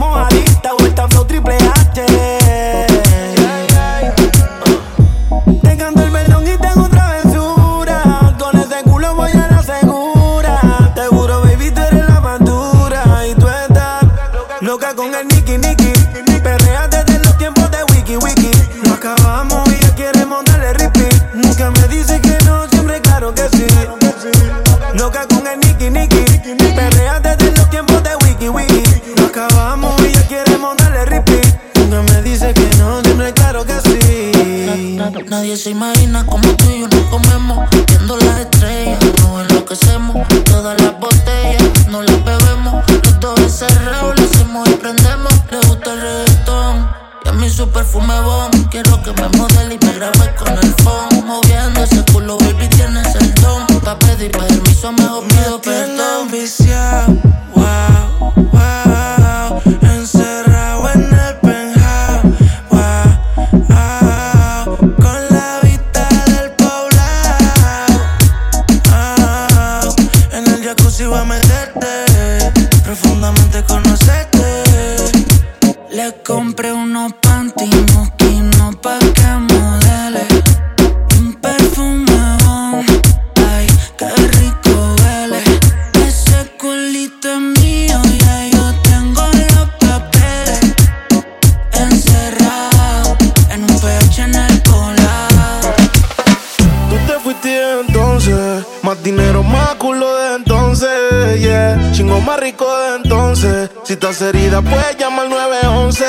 yeah. 101.39 101.93
Chingo 101.93 102.21
más 102.21 102.41
rico 102.41 102.67
de 102.81 102.97
entonces. 102.97 103.71
Si 103.85 103.95
estás 103.95 104.21
herida, 104.23 104.63
puedes 104.63 104.97
llamar 104.99 105.27
al 105.27 105.31
911, 105.31 106.05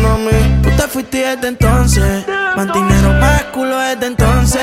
no 0.00 0.12
a 0.12 0.18
mí. 0.18 0.60
Tú 0.62 0.70
te 0.70 0.82
fuiste 0.88 1.18
desde 1.18 1.48
entonces, 1.48 2.24
más 2.56 2.72
dinero, 2.72 3.12
más 3.20 3.44
culo 3.44 3.78
desde 3.78 4.06
entonces, 4.06 4.60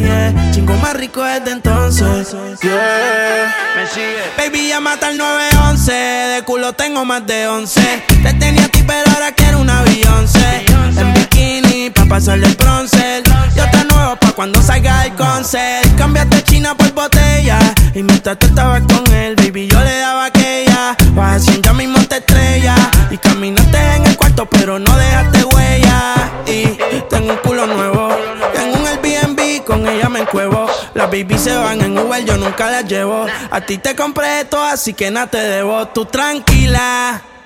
yeah. 0.00 0.50
Chingo 0.52 0.74
más 0.74 0.94
rico 0.94 1.22
desde 1.22 1.52
entonces, 1.52 2.34
Yeah. 2.62 3.54
Me 3.76 3.86
sigue. 3.88 4.16
Baby, 4.36 4.68
llámate 4.68 5.06
al 5.06 5.18
911, 5.18 5.92
de 5.92 6.42
culo 6.44 6.72
tengo 6.72 7.04
más 7.04 7.26
de 7.26 7.46
11. 7.46 7.80
Te 8.22 8.32
tenía 8.34 8.64
a 8.64 8.68
ti, 8.68 8.82
pero 8.86 9.10
ahora 9.14 9.32
quiero 9.32 9.60
una 9.60 9.82
Beyoncé. 9.82 10.64
En 10.98 11.12
bikini, 11.14 11.90
pa' 11.90 12.06
pasarle 12.06 12.46
el 12.46 12.54
bronce. 12.54 13.22
Yo 13.54 13.64
te 13.70 13.84
nuevo 13.84 14.16
pa' 14.16 14.32
cuando 14.32 14.62
salga 14.62 15.04
el 15.04 15.14
concert. 15.14 15.96
Cambiaste 15.96 16.42
China 16.44 16.74
por 16.74 16.92
botella. 16.92 17.58
Y 17.96 18.02
mientras 18.02 18.38
tú 18.38 18.44
estabas 18.44 18.82
con 18.82 19.10
él, 19.14 19.34
baby, 19.36 19.68
yo 19.68 19.80
le 19.80 19.96
daba 19.96 20.26
aquella. 20.26 20.94
Vas 21.12 21.36
haciendo 21.36 21.70
ya 21.70 21.72
mismo 21.72 21.98
te 22.06 22.18
estrella. 22.18 22.74
Y 23.10 23.16
caminaste 23.16 23.78
en 23.78 24.04
el 24.04 24.18
cuarto, 24.18 24.44
pero 24.44 24.78
no 24.78 24.94
dejaste 24.98 25.44
huella. 25.44 26.14
Y 26.46 26.76
tengo 27.08 27.32
un 27.32 27.38
culo 27.38 27.66
nuevo. 27.66 28.10
Tengo 28.52 28.76
un 28.76 28.86
Airbnb, 28.86 29.64
con 29.64 29.88
ella 29.88 30.10
me 30.10 30.20
encuevo. 30.20 30.66
Las 30.92 31.10
baby 31.10 31.38
se 31.38 31.56
van 31.56 31.80
en 31.80 31.98
Uber, 31.98 32.22
yo 32.22 32.36
nunca 32.36 32.70
las 32.70 32.84
llevo. 32.84 33.24
A 33.50 33.62
ti 33.62 33.78
te 33.78 33.96
compré 33.96 34.42
esto, 34.42 34.62
así 34.62 34.92
que 34.92 35.10
nada 35.10 35.28
te 35.28 35.38
debo. 35.38 35.88
Tú 35.88 36.04
tranquila. 36.04 37.22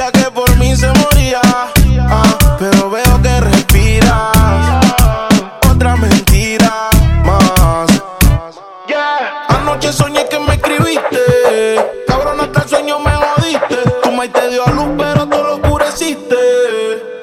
Decía 0.00 0.12
que 0.12 0.30
por 0.30 0.56
mí 0.56 0.74
se 0.74 0.86
moría. 0.94 1.42
ah, 1.44 2.38
pero 2.58 2.88
veo 2.88 3.20
que 3.22 3.40
respiras. 3.40 4.80
Otra 5.70 5.94
mentira 5.94 6.88
más. 7.22 7.90
Yeah. 8.88 9.44
Anoche 9.48 9.92
soñé 9.92 10.24
que 10.26 10.38
me 10.38 10.54
escribiste. 10.54 11.18
Cabrón, 12.08 12.40
hasta 12.40 12.62
el 12.62 12.68
sueño 12.70 12.98
me 13.00 13.10
jodiste. 13.10 13.76
Tu 14.02 14.10
maíz 14.12 14.32
te 14.32 14.48
dio 14.48 14.66
a 14.66 14.70
luz, 14.70 14.88
pero 14.96 15.26
tú 15.28 15.36
lo 15.36 15.54
oscureciste. 15.56 16.36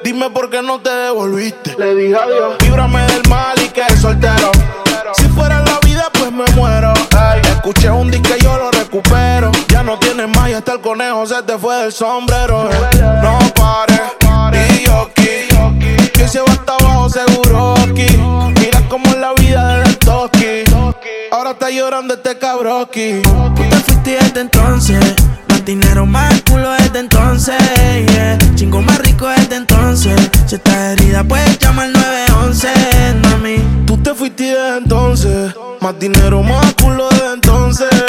Dime 0.04 0.30
por 0.30 0.48
qué 0.48 0.62
no 0.62 0.80
te 0.80 0.90
devolviste. 0.90 1.74
Le 1.76 1.96
dije 1.96 2.14
adiós. 2.16 2.58
Líbrame 2.60 3.02
del 3.08 3.28
mal 3.28 3.60
y 3.60 3.70
que 3.70 3.96
soltero. 3.96 4.52
Si 5.14 5.24
fuera 5.30 5.60
la 5.62 5.80
vida, 5.80 6.08
pues 6.12 6.30
me 6.30 6.44
muero. 6.54 6.94
Ey, 7.10 7.40
escuché 7.42 7.90
un 7.90 8.08
disco 8.08 8.36
y 8.38 8.44
yo 8.44 8.56
lo 8.56 8.70
recupero. 8.70 9.27
Hasta 10.58 10.72
el 10.72 10.80
conejo 10.80 11.24
se 11.24 11.40
te 11.44 11.56
fue 11.56 11.76
del 11.76 11.92
sombrero. 11.92 12.68
No 13.22 13.38
pares, 13.54 14.80
y 14.80 14.84
yo. 14.84 15.08
Que 16.12 16.28
se 16.28 16.40
va 16.40 16.50
hasta 16.50 16.74
abajo 16.74 17.08
seguro 17.08 17.74
aquí. 17.74 18.06
Mira 18.60 18.82
cómo 18.88 19.06
es 19.06 19.18
la 19.18 19.34
vida 19.34 19.78
de 19.78 19.94
Toki. 19.94 20.64
Ahora 21.30 21.52
está 21.52 21.70
llorando 21.70 22.14
este 22.14 22.36
cabroki. 22.38 23.22
Tú 23.22 23.54
te 23.70 23.76
fuiste 23.76 24.18
desde 24.20 24.40
entonces. 24.40 24.98
Más 25.48 25.64
dinero, 25.64 26.06
más 26.06 26.42
culo 26.42 26.72
desde 26.72 26.98
entonces. 26.98 27.56
Yeah. 28.12 28.38
Chingo 28.56 28.82
más 28.82 28.98
rico 28.98 29.28
desde 29.28 29.56
entonces. 29.56 30.20
Si 30.46 30.56
estás 30.56 30.98
herida, 30.98 31.22
puedes 31.22 31.56
llamar 31.60 31.86
al 31.86 31.92
911, 31.92 32.68
mami. 33.22 33.56
Tú 33.86 33.96
te 33.98 34.12
fuiste 34.12 34.44
desde 34.44 34.78
entonces. 34.78 35.54
Más 35.80 35.96
dinero, 36.00 36.42
más 36.42 36.74
culo 36.74 37.08
desde 37.10 37.32
entonces. 37.34 38.07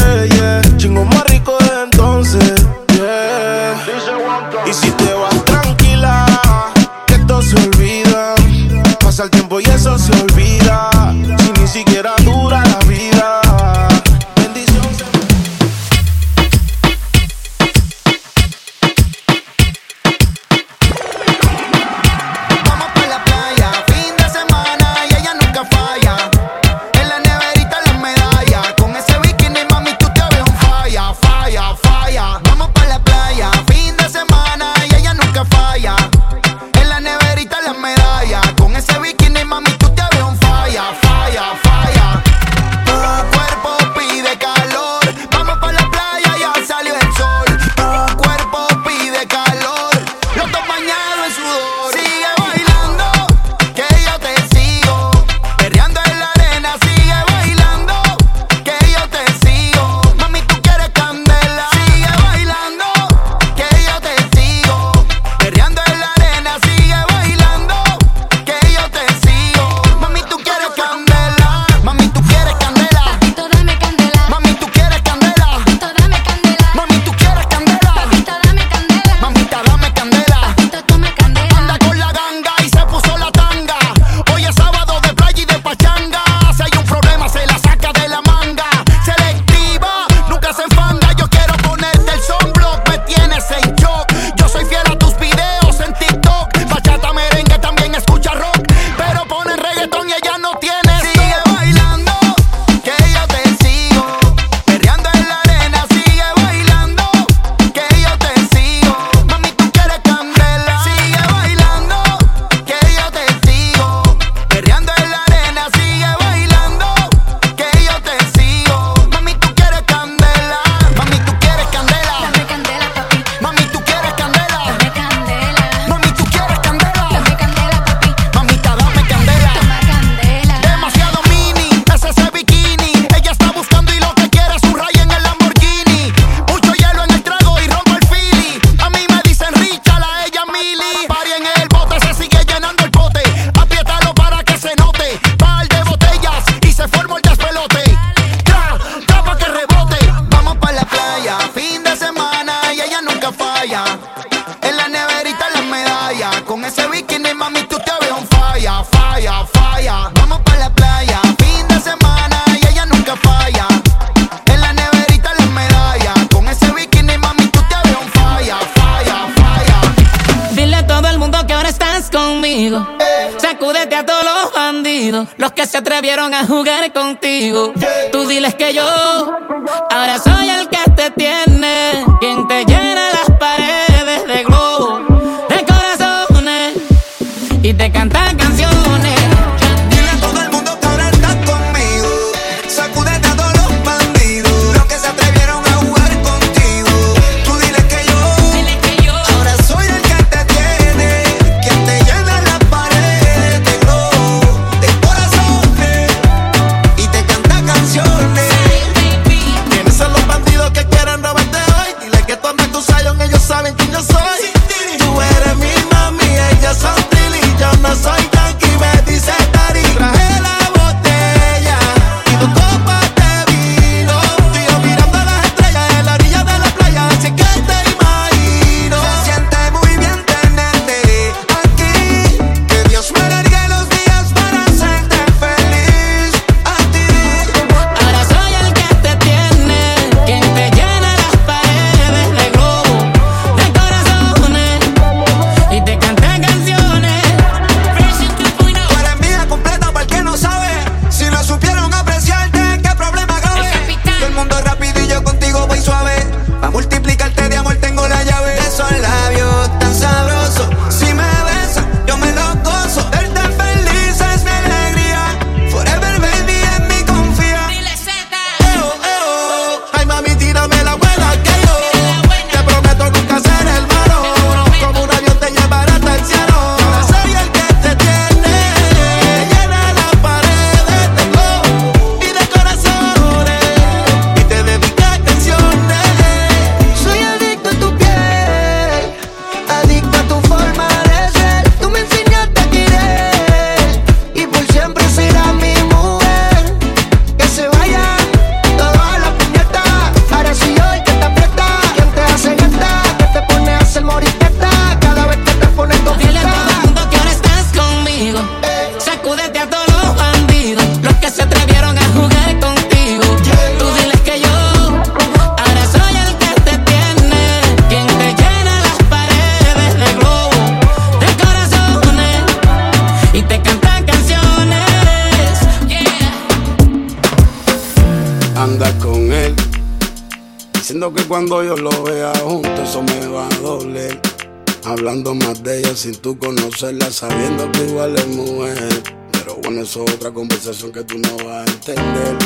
hablando 335.00 335.34
más 335.34 335.64
de 335.64 335.80
ella 335.80 335.96
sin 335.96 336.14
tú 336.14 336.38
conocerla, 336.38 337.10
sabiendo 337.10 337.72
que 337.72 337.86
igual 337.86 338.18
es 338.18 338.28
mujer. 338.28 338.90
Pero 339.32 339.56
bueno, 339.64 339.82
eso 339.84 340.04
es 340.04 340.14
otra 340.14 340.30
conversación 340.32 340.92
que 340.92 341.06
tú 341.06 341.18
no 341.18 341.38
vas 341.38 341.66
a 341.66 341.72
entender, 341.72 342.38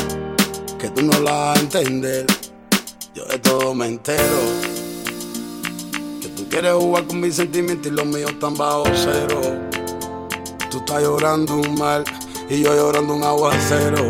que 0.78 0.88
tú 0.90 1.02
no 1.02 1.18
la 1.18 1.32
vas 1.32 1.58
a 1.58 1.60
entender. 1.60 2.26
Yo 3.12 3.24
de 3.24 3.38
todo 3.40 3.74
me 3.74 3.86
entero. 3.86 4.38
Que 6.20 6.28
tú 6.28 6.48
quieres 6.48 6.74
jugar 6.74 7.04
con 7.08 7.20
mis 7.20 7.34
sentimientos 7.34 7.90
y 7.90 7.94
los 7.94 8.06
míos 8.06 8.30
están 8.30 8.54
bajo 8.54 8.84
cero. 8.94 9.40
Tú 10.70 10.78
estás 10.78 11.02
llorando 11.02 11.56
un 11.56 11.74
mal 11.76 12.04
y 12.48 12.62
yo 12.62 12.72
llorando 12.72 13.16
un 13.16 13.24
aguacero. 13.24 14.06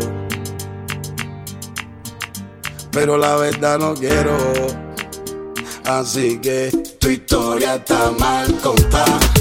Pero 2.91 3.17
la 3.17 3.37
verdad 3.37 3.79
no 3.79 3.95
quiero, 3.95 4.37
así 5.83 6.37
que 6.37 6.94
tu 7.05 7.11
historia 7.11 7.75
está 7.75 8.11
mal 8.17 8.47
contada. 8.63 9.34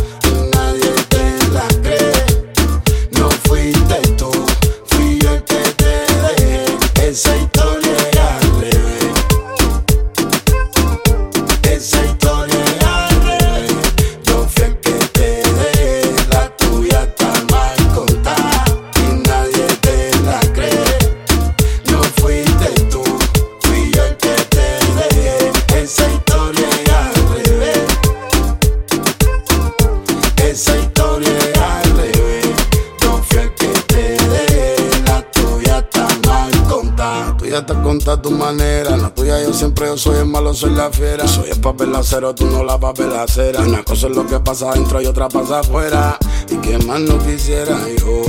contar 37.94 38.20
tu 38.20 38.30
manera. 38.32 38.96
La 38.96 39.14
tuya 39.14 39.40
yo 39.40 39.52
siempre 39.52 39.86
yo 39.86 39.96
soy 39.96 40.16
el 40.18 40.26
malo, 40.26 40.52
soy 40.52 40.70
la 40.70 40.90
fiera. 40.90 41.28
Soy 41.28 41.50
el 41.50 41.60
papel 41.60 41.94
acero, 41.94 42.34
tú 42.34 42.46
no 42.46 42.64
la 42.64 42.78
papel 42.78 43.12
acera. 43.12 43.60
Una 43.60 43.84
cosa 43.84 44.08
es 44.08 44.16
lo 44.16 44.26
que 44.26 44.40
pasa 44.40 44.70
adentro 44.70 45.00
y 45.00 45.06
otra 45.06 45.28
pasa 45.28 45.60
afuera. 45.60 46.18
Y 46.50 46.56
que 46.56 46.78
más 46.78 47.00
no 47.00 47.18
quisiera 47.18 47.78
yo, 47.98 48.22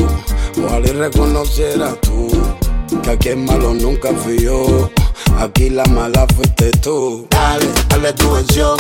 ojalá 0.64 0.88
y 0.88 0.92
reconociera 0.92 1.96
tú. 2.02 2.30
Que 3.02 3.10
aquí 3.12 3.30
el 3.30 3.38
malo 3.38 3.74
nunca 3.74 4.10
fui 4.14 4.38
yo, 4.38 4.92
aquí 5.40 5.72
la 5.72 5.86
mala 5.86 6.28
fuiste 6.36 6.70
tú. 6.84 7.26
Dale, 7.32 7.66
dale 7.90 8.14
tu 8.14 8.32
versión. 8.34 8.78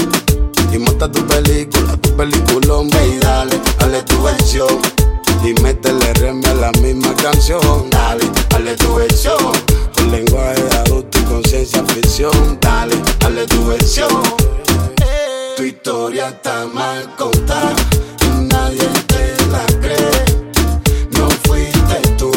Y 0.71 0.77
monta 0.77 1.11
tu 1.11 1.25
película, 1.25 1.97
tu 1.97 2.15
peliculón, 2.15 2.89
ve 2.89 3.07
y 3.07 3.17
dale, 3.19 3.59
dale 3.79 4.03
tu 4.03 4.21
versión 4.21 5.14
y 5.43 5.53
métele 5.61 6.13
reme 6.13 6.47
a 6.47 6.53
la 6.53 6.71
misma 6.81 7.13
canción. 7.15 7.89
Dale, 7.89 8.25
dale 8.49 8.75
tu 8.75 8.95
versión. 8.95 9.53
Con 9.95 10.11
lenguaje 10.11 10.61
de 10.61 10.77
adulto 10.77 11.19
y 11.19 11.23
conciencia 11.23 11.83
ficción. 11.85 12.57
Dale, 12.61 12.95
dale 13.19 13.45
tu 13.47 13.65
versión. 13.67 14.23
Tu 15.57 15.63
historia 15.63 16.29
está 16.29 16.65
mal 16.73 17.15
contada 17.15 17.75
nadie 18.55 18.87
te 19.07 19.45
la 19.51 19.65
cree. 19.81 20.25
No 21.17 21.29
fuiste 21.45 21.99
tú, 22.17 22.31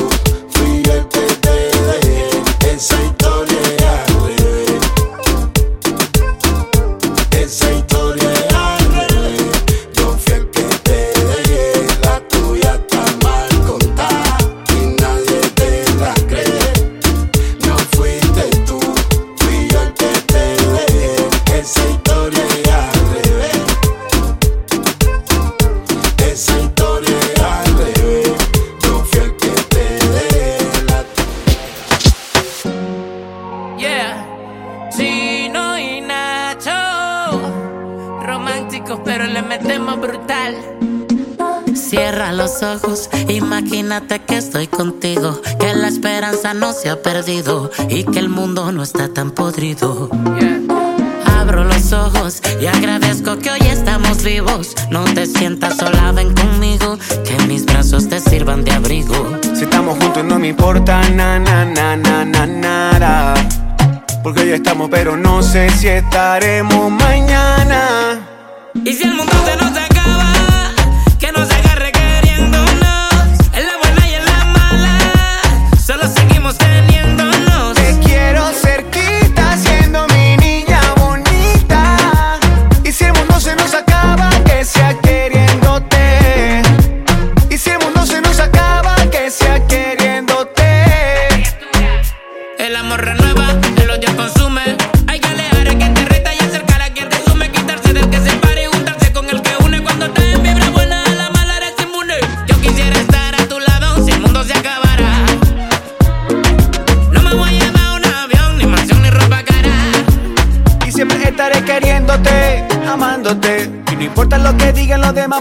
fui 0.50 0.82
el 0.94 1.06
que 1.08 1.26
te 1.44 1.56
dejé 1.88 2.74
esa 2.74 3.02
historia. 3.04 4.04
se 46.80 46.90
ha 46.90 47.02
perdido 47.02 47.70
y 47.88 48.04
que 48.04 48.20
el 48.20 48.28
mundo 48.28 48.70
no 48.70 48.82
está 48.82 49.12
tan 49.12 49.32
podrido. 49.32 50.08
Yeah. 50.38 50.60
Abro 51.40 51.64
los 51.64 51.92
ojos 51.92 52.40
y 52.60 52.66
agradezco 52.66 53.38
que 53.38 53.50
hoy 53.50 53.60
estamos 53.62 54.22
vivos. 54.22 54.74
No 54.90 55.02
te 55.04 55.26
sientas 55.26 55.76
sola, 55.76 56.12
ven 56.12 56.34
conmigo, 56.34 56.98
que 57.24 57.46
mis 57.46 57.64
brazos 57.64 58.08
te 58.08 58.20
sirvan 58.20 58.64
de 58.64 58.72
abrigo. 58.72 59.38
Si 59.54 59.64
estamos 59.64 59.98
juntos 59.98 60.24
no 60.24 60.38
me 60.38 60.48
importa 60.48 61.00
na 61.10 61.38
na 61.38 61.64
na 61.64 61.96
na 61.96 62.24
na 62.24 62.46
nada. 62.46 63.34
Porque 64.22 64.42
hoy 64.42 64.50
estamos, 64.52 64.88
pero 64.90 65.16
no 65.16 65.42
sé 65.42 65.70
si 65.70 65.88
estaremos 65.88 66.90
mañana. 66.92 68.20
Y 68.84 68.92
si 68.92 69.02
el 69.02 69.14
mundo 69.14 69.32
se 69.44 69.56
nos 69.56 69.97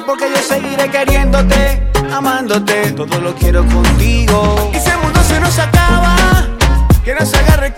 porque 0.07 0.29
yo 0.33 0.41
seguiré 0.41 0.89
queriéndote, 0.89 1.91
amándote. 2.13 2.93
Todo 2.93 3.19
lo 3.19 3.35
quiero 3.35 3.65
contigo. 3.65 4.71
Y 4.73 4.79
si 4.79 4.89
el 4.89 4.97
mundo 4.99 5.19
se 5.21 5.39
nos 5.39 5.59
acaba, 5.59 6.47
que 7.03 7.13
nos 7.13 7.31
agarre 7.33 7.73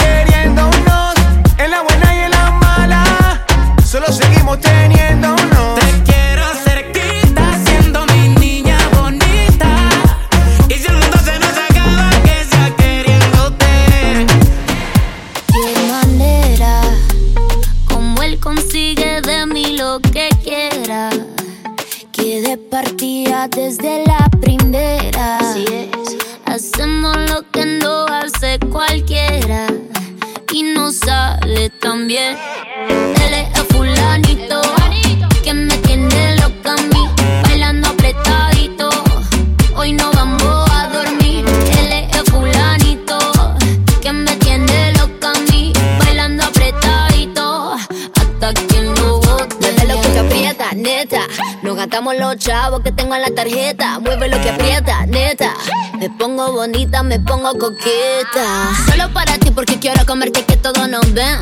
coqueta. 57.57 58.71
Solo 58.87 59.11
para 59.13 59.37
ti 59.39 59.51
porque 59.51 59.79
quiero 59.79 60.05
comerte 60.05 60.45
que 60.45 60.57
todo 60.57 60.87
nos 60.87 61.13
ven. 61.13 61.39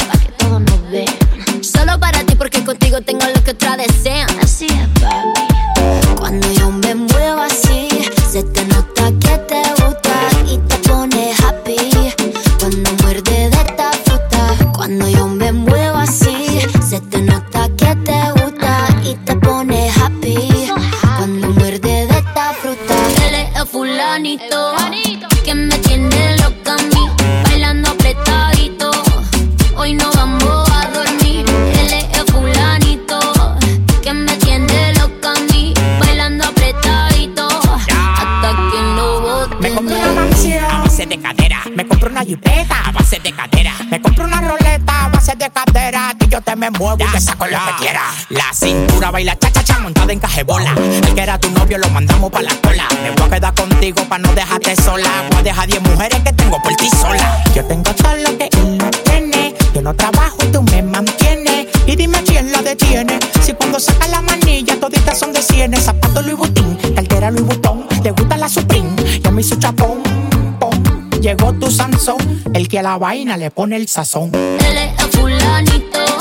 El 50.39 51.15
que 51.15 51.21
era 51.21 51.39
tu 51.39 51.49
novio 51.49 51.79
lo 51.79 51.89
mandamos 51.89 52.29
pa' 52.29 52.43
la 52.43 52.53
cola. 52.61 52.87
Me 53.01 53.09
voy 53.09 53.25
a 53.25 53.29
quedar 53.31 53.55
contigo 53.55 54.03
pa' 54.07 54.19
no 54.19 54.31
dejarte 54.35 54.75
sola. 54.75 55.09
Voy 55.31 55.39
a 55.39 55.43
dejar 55.43 55.67
10 55.67 55.81
mujeres 55.81 56.21
que 56.23 56.31
tengo 56.31 56.61
por 56.61 56.75
ti 56.75 56.87
sola. 56.91 57.43
Yo 57.55 57.65
tengo 57.65 57.91
todo 57.95 58.15
lo 58.17 58.37
que 58.37 58.47
él 58.55 58.77
no 58.77 58.87
tiene. 59.03 59.55
Yo 59.73 59.81
no 59.81 59.95
trabajo 59.95 60.37
y 60.43 60.51
tú 60.51 60.61
me 60.61 60.83
mantienes. 60.83 61.65
Y 61.87 61.95
dime 61.95 62.21
quién 62.23 62.51
la 62.51 62.61
detiene. 62.61 63.17
Si 63.41 63.53
cuando 63.53 63.79
saca 63.79 64.07
la 64.09 64.21
manilla 64.21 64.79
toditas 64.79 65.17
son 65.17 65.33
de 65.33 65.41
cienes. 65.41 65.85
Zapato 65.85 66.21
Louis 66.21 66.37
Vuitton, 66.37 66.77
cartera 66.93 67.31
Louis 67.31 67.43
Vuitton. 67.43 67.87
Le 68.03 68.11
gusta 68.11 68.37
la 68.37 68.47
Supreme, 68.47 68.91
ya 69.23 69.31
me 69.31 69.41
hizo 69.41 69.55
chapón. 69.55 70.03
Pom. 70.59 70.71
Llegó 71.19 71.51
tu 71.53 71.71
Sansón, 71.71 72.43
el 72.53 72.67
que 72.67 72.77
a 72.77 72.83
la 72.83 72.99
vaina 72.99 73.37
le 73.37 73.49
pone 73.49 73.75
el 73.75 73.87
sazón. 73.87 74.29
Él 74.35 74.77
es 74.77 75.17
fulanito. 75.17 76.16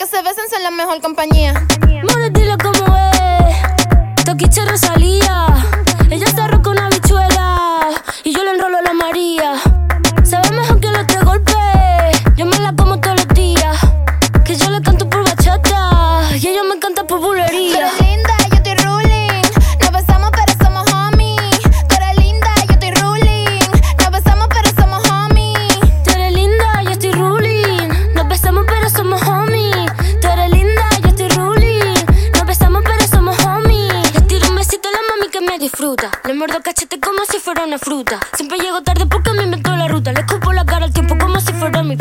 like 0.00 0.10
I 0.10 0.16
said. 0.22 0.27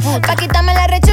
Pa' 0.04 0.36
quitarme 0.36 0.74
la 0.74 0.86
rechura 0.88 1.07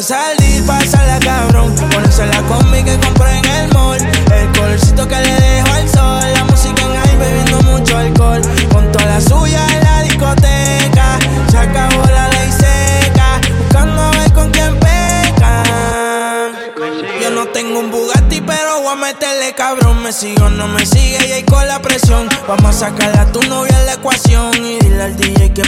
Hoy 0.00 0.06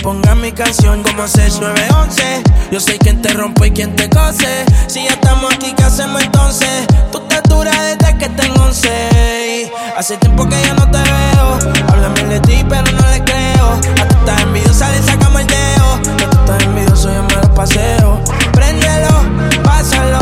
ponga 0.03 0.35
mi 0.35 0.51
canción 0.51 1.03
como 1.03 1.29
6911. 1.29 2.43
Yo 2.73 2.81
soy 2.81 2.99
quien 2.99 3.23
te 3.23 3.29
rompe 3.35 3.69
y 3.69 3.71
quien 3.71 3.95
te 3.95 4.09
cose. 4.11 4.65
Si 4.89 5.05
ya 5.05 5.11
estamos 5.11 5.55
aquí, 5.55 5.73
¿qué 5.77 5.85
hacemos 5.85 6.23
entonces? 6.23 6.87
Tú 7.13 7.21
te 7.21 7.41
duras 7.49 7.77
desde 7.83 8.19
que 8.19 8.29
tengo 8.31 8.65
11. 8.65 9.73
Hace 9.97 10.17
tiempo 10.17 10.49
que 10.49 10.61
ya 10.61 10.75
no 10.75 10.91
te 10.91 10.99
veo. 10.99 11.59
Háblame 11.89 12.25
de 12.25 12.41
ti, 12.41 12.65
pero 12.69 12.91
no 12.93 13.09
le 13.11 13.23
creo. 13.25 13.81
A 14.01 14.09
tú 14.09 14.17
estás 14.19 14.43
envidiosa, 14.43 14.91
le 14.91 15.03
sacamos 15.03 15.41
el 15.41 15.47
dedo. 15.47 15.95
A 15.95 16.31
tú 16.31 16.39
estás 16.41 16.63
envidioso, 16.65 17.13
yo 17.13 17.23
me 17.23 17.35
lo 17.37 17.55
paseo. 17.55 18.21
Préndelo, 18.53 19.63
pásalo. 19.63 20.19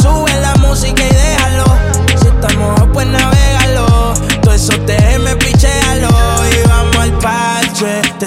Sube 0.00 0.40
la 0.40 0.54
música 0.56 1.02
y 1.02 1.14
déjalo. 1.14 1.64
Si 2.20 2.28
estamos 2.28 2.80
pues 2.92 3.06
navégalo. 3.08 4.14
Todo 4.42 4.54
eso 4.54 4.72
te 4.86 5.05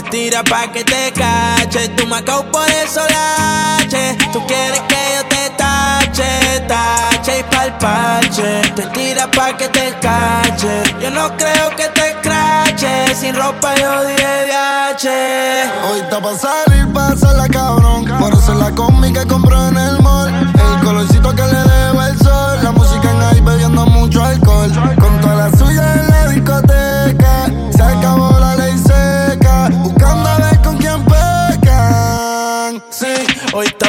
tira 0.10 0.44
pa' 0.44 0.72
que 0.72 0.84
te 0.84 1.12
cache. 1.14 1.90
Tú 1.90 2.06
me 2.08 2.22
por 2.22 2.70
eso 2.70 3.02
lache. 3.16 4.18
Tú 4.34 4.46
quieres 4.48 4.82
que 4.82 5.02
yo 5.16 5.22
te 5.28 5.50
tache, 5.58 6.60
tache 6.68 7.40
y 7.40 7.44
pa'l 7.44 7.78
parche. 7.78 8.62
Te 8.76 8.84
tira 8.88 9.30
pa' 9.32 9.56
que 9.58 9.68
te 9.70 9.94
cache. 10.02 10.84
Yo 11.02 11.10
no 11.12 11.36
creo 11.38 11.70
que 11.76 11.88
te 11.90 12.16
crache. 12.22 13.16
Sin 13.16 13.36
ropa 13.36 13.76
yo 13.76 13.92
viaje. 14.16 15.70
Hoy 15.90 16.00
está 16.00 16.22
pa' 16.22 16.38
salir, 16.38 16.92
pásala 16.94 17.48
cabrón. 17.48 18.06
Por 18.20 18.34
eso 18.34 18.54
la 18.56 18.72
combi 18.72 18.89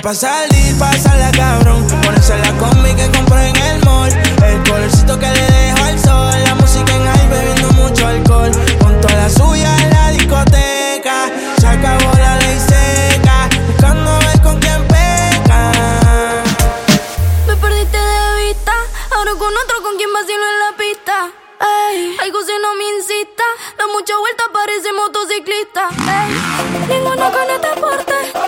pa' 0.02 0.14
salir, 0.14 0.78
pásala 0.78 1.30
cabrón. 1.32 1.86
Ponerse 2.02 2.36
la 2.38 2.52
combi 2.58 2.94
que 2.94 3.10
compré 3.10 3.48
en 3.48 3.56
el 3.56 3.84
mall. 3.84 4.10
El 4.44 4.62
colorcito 4.68 5.18
que 5.18 5.26
le 5.26 5.42
dejo 5.42 5.84
al 5.84 5.98
sol. 5.98 6.34
La 6.44 6.54
música 6.54 6.94
en 6.94 7.06
ahí 7.06 7.28
bebiendo 7.28 7.70
mucho 7.72 8.06
alcohol. 8.06 8.50
Con 8.80 9.00
toda 9.00 9.14
la 9.14 9.30
suya 9.30 9.76
en 9.82 9.90
la 9.90 10.10
discoteca. 10.10 11.30
Se 11.58 11.66
acabó 11.66 12.12
la 12.18 12.36
ley 12.36 12.58
seca. 12.58 13.48
Buscando 13.66 14.18
ver 14.20 14.40
con 14.42 14.58
quién 14.60 14.86
peca. 14.88 15.72
Me 17.46 17.56
perdiste 17.56 17.98
de 17.98 18.44
vista. 18.46 18.72
Ahora 19.14 19.32
con 19.32 19.52
otro 19.64 19.82
con 19.82 19.96
quien 19.96 20.12
vacilo 20.12 20.44
en 20.52 20.58
la 20.64 20.76
pista. 20.76 21.30
Ey, 21.60 22.16
algo 22.22 22.40
si 22.42 22.52
no 22.62 22.74
me 22.74 22.84
incita. 22.96 23.44
Da 23.76 23.84
mucha 23.92 24.16
vuelta, 24.16 24.44
parece 24.52 24.92
motociclista. 24.92 25.88
Ey, 26.08 26.30
ninguno 26.88 27.30
con 27.32 27.50
este 27.50 27.80
porte. 27.80 28.39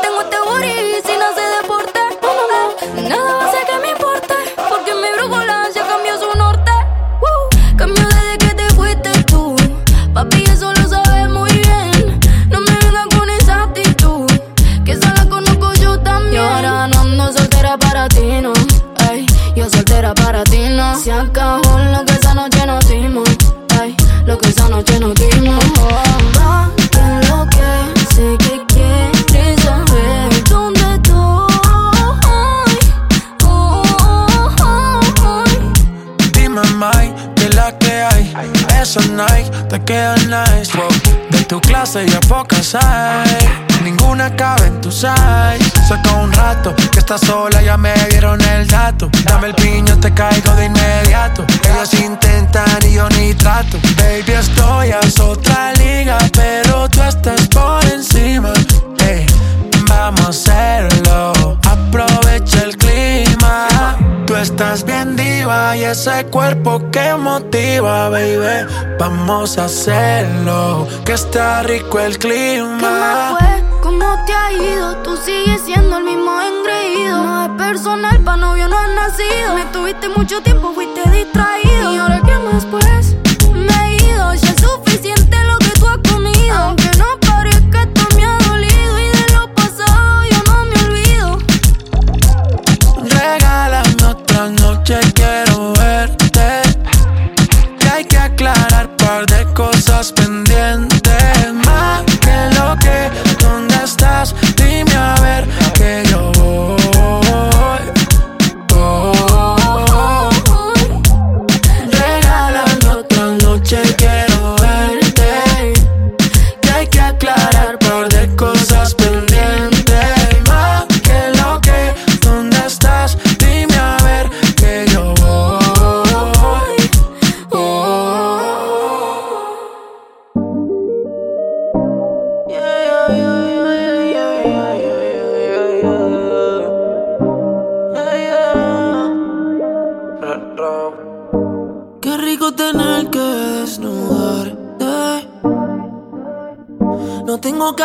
Size. 45.03 45.89
Saca 45.89 46.13
un 46.15 46.33
rato 46.33 46.75
que 46.93 47.01
estás 47.01 47.21
sola, 47.23 47.61
ya 47.61 47.77
me 47.77 47.93
dieron 48.11 48.41
el 48.41 48.67
dato. 48.67 49.11
Dame 49.25 49.49
el 49.49 49.55
piño, 49.55 49.99
te 49.99 50.13
caigo 50.15 50.55
de 50.55 50.67
inmediato. 50.67 51.45
Ellos 51.69 51.93
intentan 51.95 52.79
y 52.89 52.95
yo 52.95 53.09
ni 53.17 53.35
trato. 53.35 53.79
Baby, 53.97 54.33
estoy 54.33 54.93
a 54.93 55.01
otra 55.21 55.73
liga, 55.75 56.19
pero 56.33 56.89
tú 56.89 57.03
estás 57.03 57.49
por 57.49 57.85
encima. 57.87 58.53
Ey, 59.09 59.27
vamos 59.89 60.21
a 60.21 60.29
hacerlo. 60.29 61.59
Aprovecha 61.69 62.63
el 62.63 62.77
clima. 62.77 63.67
Tú 64.27 64.37
estás 64.37 64.85
bien 64.85 65.17
diva 65.17 65.77
y 65.77 65.85
ese 65.85 66.25
cuerpo 66.27 66.81
que 66.93 67.15
motiva, 67.15 68.09
baby. 68.09 68.67
Vamos 69.01 69.59
a 69.59 69.65
hacerlo, 69.65 70.87
que 71.05 71.15
está 71.15 71.63
rico 71.65 71.99
el 71.99 72.19
¿Qué 72.19 72.63
más 72.63 73.37
clima. 73.41 73.62
¿Cómo 73.99 74.25
te 74.25 74.33
ha 74.33 74.53
ido? 74.53 74.97
Tú 75.03 75.19
sigues 75.19 75.61
siendo 75.67 75.99
el 75.99 76.05
mismo 76.05 76.33
engreído. 76.41 77.23
No 77.23 77.45
es 77.45 77.51
personal, 77.51 78.19
pa' 78.21 78.39
novio 78.39 78.67
no 78.67 78.79
has 78.79 78.89
nacido. 78.89 79.55
Me 79.55 79.67
tuviste 79.67 80.09
mucho 80.09 80.41
tiempo, 80.41 80.73
fuiste 80.73 81.03
distraído. 81.11 81.95
¿Y 81.95 81.99
ahora 81.99 82.23
qué 82.25 82.39
más 82.39 82.65
pues? 82.65 83.15
Me 83.53 83.75
he 83.85 83.97
ido, 83.97 84.35
ya 84.35 84.51
es 84.51 84.61
suficiente 84.63 85.37
lo 85.45 85.59
que 85.59 85.71
tú 85.79 85.87
has 85.89 85.99
comido. 86.11 86.57
Aunque 86.57 86.91
no 86.97 87.05
parezca, 87.21 87.83
esto 87.83 88.17
me 88.17 88.25
ha 88.25 88.39
dolido. 88.49 88.99
Y 88.99 89.09
de 89.09 89.33
lo 89.35 89.55
pasado 89.55 90.25
yo 90.31 90.43
no 90.47 90.65
me 90.65 90.85
olvido. 90.87 91.39
Regálame 93.05 94.05
otra 94.07 94.49
noche, 94.49 95.01
quiero 95.15 95.75
verte. 95.75 96.63
Que 97.79 97.89
hay 97.89 98.05
que 98.07 98.19
aclarar 98.19 98.97
par 98.97 99.27
de 99.27 99.45
cosas 99.53 100.13
pendientes. 100.13 100.92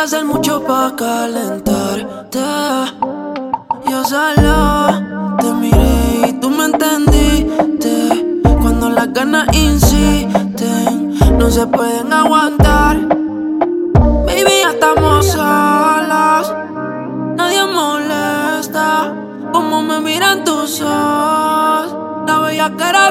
Hacer 0.08 0.24
mucho 0.24 0.64
para 0.64 0.96
calentarte. 0.96 2.38
Yo 3.90 4.04
solo 4.04 5.36
te 5.38 5.52
miré 5.52 6.28
y 6.28 6.32
tú 6.40 6.48
me 6.48 6.64
entendiste. 6.64 8.42
Cuando 8.62 8.88
las 8.88 9.12
ganas 9.12 9.46
insisten, 9.52 11.14
no 11.38 11.50
se 11.50 11.66
pueden 11.66 12.10
aguantar. 12.10 12.96
Baby, 14.24 14.54
ya 14.62 14.70
estamos 14.70 15.26
solas. 15.26 16.54
Nadie 17.36 17.66
molesta. 17.66 19.14
Como 19.52 19.82
me 19.82 20.00
miran 20.00 20.42
tus 20.42 20.80
ojos. 20.80 21.94
La 22.26 22.38
bella 22.38 22.74
cara 22.78 23.10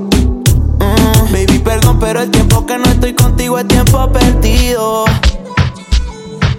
Perdón, 1.63 1.99
pero 1.99 2.21
el 2.21 2.31
tiempo 2.31 2.65
que 2.65 2.77
no 2.77 2.85
estoy 2.85 3.13
contigo 3.13 3.59
es 3.59 3.67
tiempo 3.67 4.11
perdido. 4.11 5.05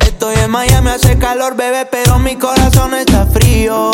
Estoy 0.01 0.37
en 0.37 0.51
Miami, 0.51 0.91
hace 0.91 1.19
calor, 1.19 1.57
bebé, 1.57 1.87
pero 1.91 2.19
mi 2.19 2.37
corazón 2.37 2.95
está 2.95 3.27
frío. 3.27 3.91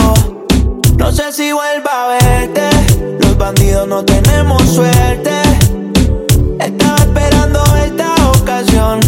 No 0.97 1.13
sé 1.13 1.33
si 1.33 1.53
vuelva 1.53 2.05
a 2.05 2.09
verte. 2.09 2.69
Los 3.21 3.39
bandidos 3.39 3.89
no 3.89 4.05
tenemos 4.05 4.63
suerte. 4.63 5.31
Estaba 6.61 6.99
esperando 6.99 7.63
esta 7.77 8.15
ocasión. 8.31 9.01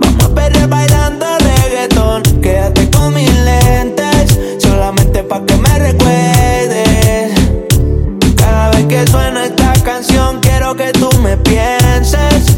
Vamos 0.00 0.24
a 0.24 0.28
perder 0.34 0.68
bailando 0.68 1.26
reggaetón. 1.38 2.22
Quédate 2.40 2.90
con 2.90 3.14
mis 3.14 3.32
lentes, 3.44 4.38
solamente 4.62 5.22
pa' 5.24 5.44
que 5.44 5.56
me 5.56 5.78
recuerdes. 5.78 7.32
Cada 8.36 8.70
vez 8.70 8.84
que 8.86 9.06
suena 9.10 9.46
esta 9.46 9.72
canción, 9.82 10.40
quiero 10.74 10.76
que 10.76 10.98
tú 10.98 11.08
me 11.22 11.36
pienses. 11.38 12.56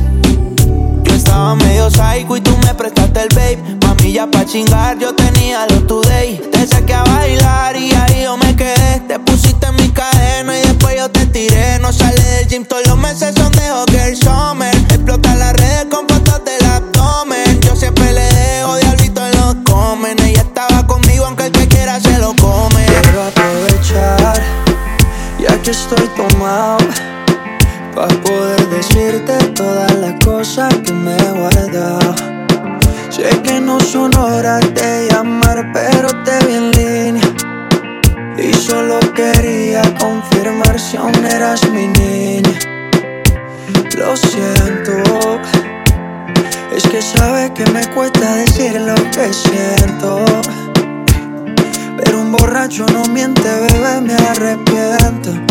Yo 1.04 1.14
estaba 1.14 1.54
medio 1.54 1.90
psycho 1.90 2.36
y 2.36 2.40
tú 2.40 2.56
me 2.64 2.74
prestaste 2.74 3.22
el 3.22 3.28
babe. 3.34 3.58
Mami, 3.86 4.12
ya 4.12 4.26
pa' 4.26 4.44
chingar, 4.44 4.98
yo 4.98 5.14
tenía 5.14 5.66
lo 5.66 5.82
today. 5.86 6.40
Te 6.50 6.66
saqué 6.66 6.94
a 6.94 7.04
bailar 7.04 7.76
y 7.76 7.92
ahí 7.92 8.22
yo 8.24 8.36
me 8.36 8.56
quedé. 8.56 9.00
Te 9.06 9.18
pusiste 9.18 9.66
en 9.66 9.76
mi 9.76 9.88
cadena 9.90 10.58
y 10.58 10.62
después 10.62 10.96
yo 10.96 11.08
te 11.10 11.26
tiré. 11.26 11.78
No 11.80 11.92
sale 11.92 12.20
del 12.20 12.48
gym, 12.48 12.64
todos 12.64 12.86
los 12.86 12.96
meses 12.98 13.34
son 13.36 13.52
de 13.52 13.70
Hogger 13.70 14.16
Summer. 14.16 14.74
Explota 14.74 15.34
las 15.36 15.52
redes 15.54 15.86
con 15.90 16.08
fotos 16.08 16.42
del 16.44 16.64
abdomen. 16.68 17.60
Yo 17.60 17.76
siempre 17.76 18.12
le 18.12 18.22
dejo 18.22 18.76
diablito 18.76 19.24
en 19.24 19.36
los 19.38 19.56
comen. 19.64 20.18
Ella 20.20 20.42
estaba 20.42 20.86
conmigo, 20.86 21.26
aunque 21.26 21.46
el 21.46 21.52
que 21.52 21.68
quiera 21.68 22.00
se 22.00 22.18
lo 22.18 22.34
come. 22.36 22.84
Quiero 22.86 23.22
aprovechar, 23.24 24.42
ya 25.38 25.62
que 25.62 25.70
estoy 25.70 26.08
tomado. 26.16 26.78
Para 28.00 28.18
poder 28.22 28.66
decirte 28.70 29.36
todas 29.54 29.94
las 29.96 30.14
cosas 30.24 30.74
que 30.86 30.90
me 30.90 31.14
he 31.14 31.30
guardado. 31.32 32.14
Sé 33.10 33.28
que 33.42 33.60
no 33.60 33.78
son 33.78 34.16
horas 34.16 34.62
de 34.72 35.08
llamar, 35.10 35.70
pero 35.74 36.08
te 36.24 36.46
vi 36.46 36.54
en 36.54 36.70
línea. 36.70 37.34
Y 38.38 38.54
solo 38.54 39.00
quería 39.14 39.82
confirmar 39.98 40.80
si 40.80 40.96
aún 40.96 41.14
eras 41.26 41.60
mi 41.68 41.88
niña. 41.88 42.58
Lo 43.98 44.16
siento, 44.16 45.38
es 46.74 46.84
que 46.84 47.02
sabe 47.02 47.52
que 47.52 47.66
me 47.66 47.86
cuesta 47.88 48.34
decir 48.36 48.80
lo 48.80 48.94
que 48.94 49.30
siento. 49.30 50.24
Pero 51.98 52.22
un 52.22 52.32
borracho 52.32 52.86
no 52.94 53.04
miente, 53.12 53.42
bebé, 53.42 54.00
me 54.00 54.14
arrepiento. 54.14 55.50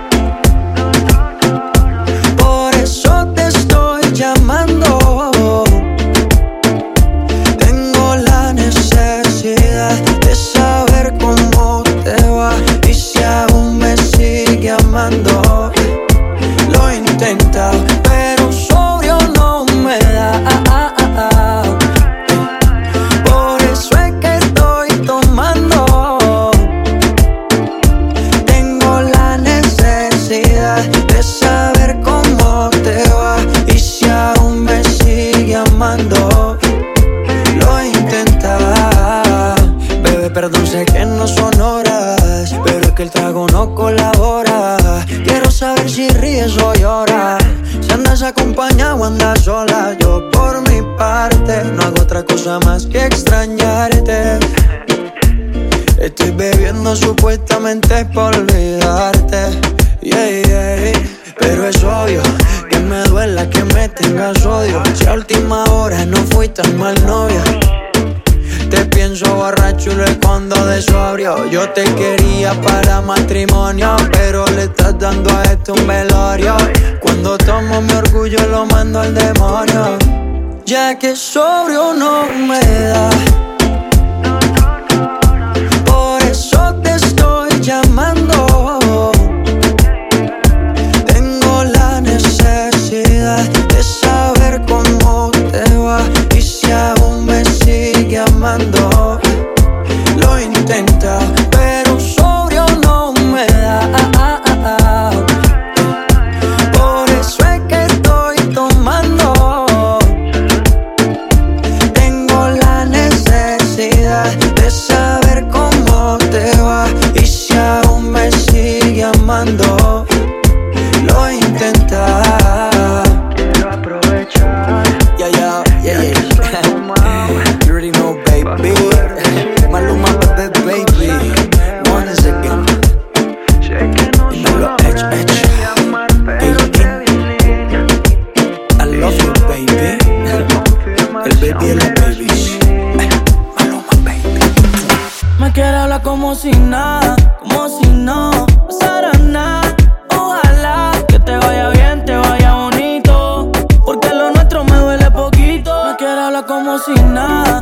Como 146.03 146.35
si 146.35 146.51
nada, 146.51 147.15
como 147.39 147.69
si 147.69 147.87
no 147.87 148.45
pasara 148.67 149.11
nada. 149.19 149.75
Ojalá 150.09 150.91
que 151.07 151.19
te 151.19 151.37
vaya 151.37 151.69
bien, 151.69 152.03
te 152.05 152.15
vaya 152.17 152.53
bonito. 152.55 153.51
Porque 153.85 154.09
lo 154.09 154.31
nuestro 154.31 154.63
me 154.63 154.77
duele 154.77 155.09
poquito. 155.11 155.71
No 155.71 155.95
quiero 155.97 156.21
hablar 156.21 156.45
como 156.45 156.77
si 156.79 156.93
nada. 156.93 157.60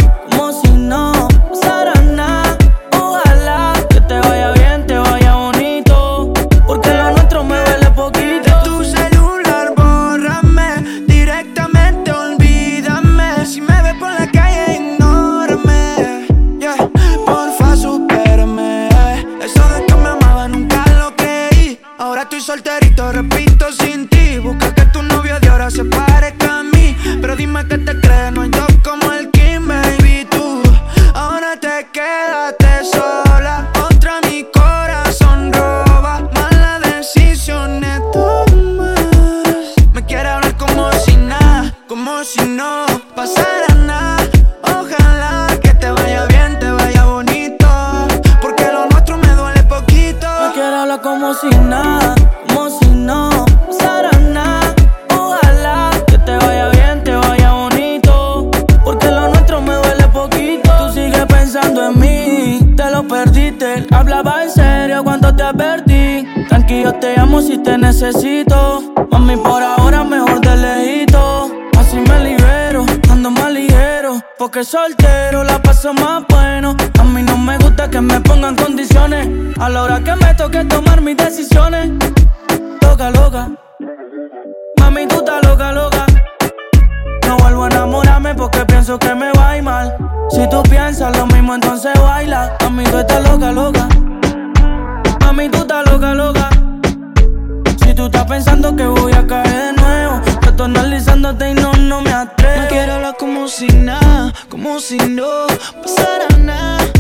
si 103.50 103.66
nada, 103.68 104.32
como 104.48 104.80
si 104.80 104.98
no 104.98 105.48
pasara 105.82 106.38
nada. 106.38 106.99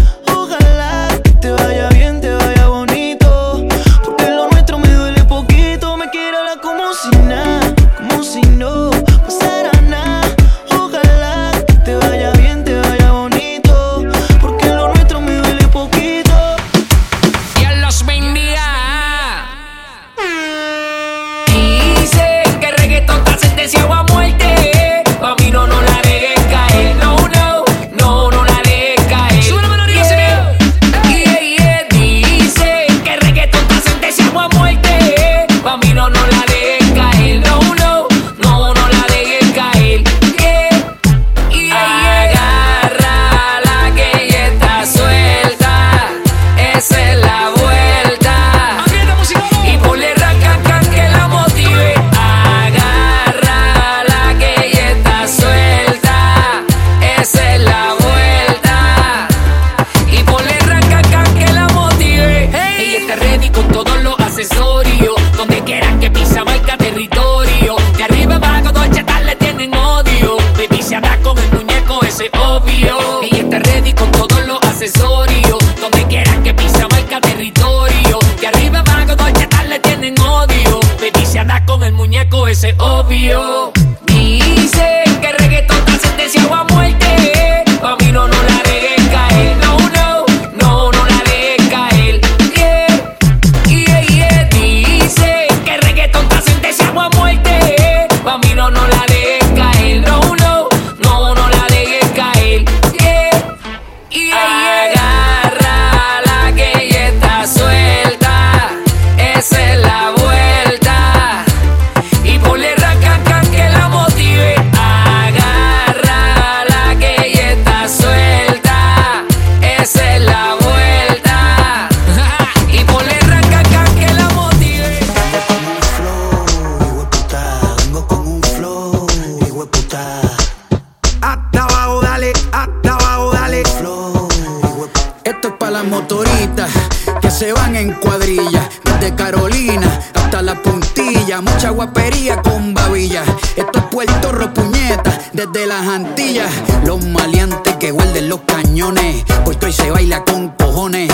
Desde 145.52 145.68
las 145.68 145.88
Antillas. 145.88 146.52
Los 146.86 147.04
maleantes 147.06 147.76
que 147.78 147.92
guarden 147.92 148.30
los 148.30 148.42
cañones. 148.42 149.24
Puesto 149.46 149.68
y 149.68 149.74
se 149.74 149.90
baila 149.90 150.24
con 150.24 150.50
cojones. 150.50 151.12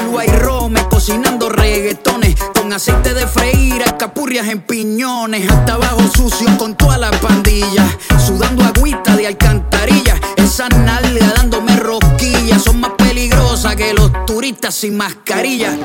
Uruguay 0.00 0.28
y 0.28 0.36
Rome 0.36 0.80
cocinando 0.88 1.48
reggaetones. 1.48 2.34
Con 2.54 2.72
aceite 2.72 3.14
de 3.14 3.26
freír, 3.26 3.82
escapurrias 3.82 4.48
en 4.48 4.60
piñones. 4.62 5.50
Hasta 5.50 5.74
abajo 5.74 6.02
sucio 6.16 6.48
con 6.58 6.74
toda 6.76 6.98
la 6.98 7.10
pandilla. 7.12 7.86
Sudando 8.24 8.64
agüita 8.64 9.16
de 9.16 9.28
alcantarilla. 9.28 10.20
Esa 10.36 10.68
nalga 10.68 11.32
dándome 11.36 11.76
rosquillas. 11.76 12.62
Son 12.62 12.80
más 12.80 12.92
peligrosas 12.98 13.76
que 13.76 13.94
los 13.94 14.10
turistas 14.26 14.74
sin 14.74 14.96
mascarilla. 14.96 15.76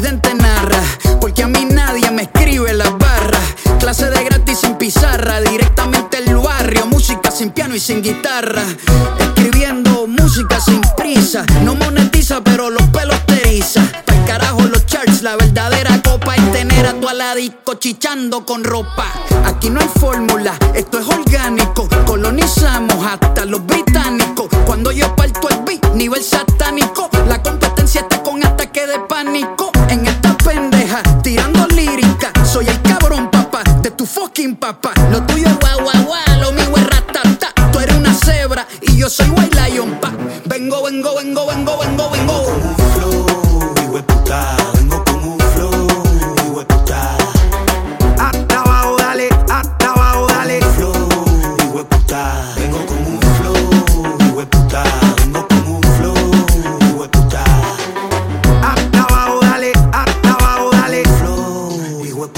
Narra, 0.00 0.82
porque 1.20 1.44
a 1.44 1.46
mí 1.46 1.64
nadie 1.70 2.10
me 2.10 2.22
escribe 2.22 2.72
las 2.72 2.98
barras. 2.98 3.42
Clase 3.78 4.10
de 4.10 4.24
gratis 4.24 4.58
sin 4.60 4.74
pizarra, 4.74 5.40
directamente 5.40 6.18
el 6.18 6.36
barrio, 6.36 6.86
música 6.86 7.30
sin 7.30 7.50
piano 7.50 7.76
y 7.76 7.80
sin 7.80 8.02
guitarra. 8.02 8.64
Escribiendo 9.18 10.06
música 10.08 10.58
sin 10.60 10.80
prisa, 10.96 11.44
no 11.62 11.76
monetiza, 11.76 12.42
pero 12.42 12.70
los 12.70 12.82
pelos 12.88 13.24
te 13.26 13.34
eriza. 13.42 13.82
Pa'l 14.04 14.24
carajo 14.26 14.62
los 14.62 14.84
charts, 14.86 15.22
la 15.22 15.36
verdadera 15.36 16.02
copa 16.02 16.34
es 16.34 16.52
tener 16.52 16.86
a 16.86 16.94
tu 16.94 17.08
aladico 17.08 17.74
chichando 17.74 18.44
con 18.44 18.64
ropa. 18.64 19.06
Aquí 19.46 19.70
no 19.70 19.80
hay 19.80 19.88
fórmula, 20.00 20.33
Vengo 52.14 52.86
con 52.86 52.98
un 52.98 53.20
flow, 53.20 54.36
hueputa. 54.36 54.84
Vengo 55.16 55.48
con 55.48 55.66
un 55.66 55.82
flow, 55.82 56.96
hueputa. 56.96 57.42
Hasta 58.62 59.02
abajo, 59.02 59.40
dale, 59.40 59.72
hasta 59.90 60.30
abajo, 60.34 60.70
dale. 60.70 61.02
Flow, 61.18 62.30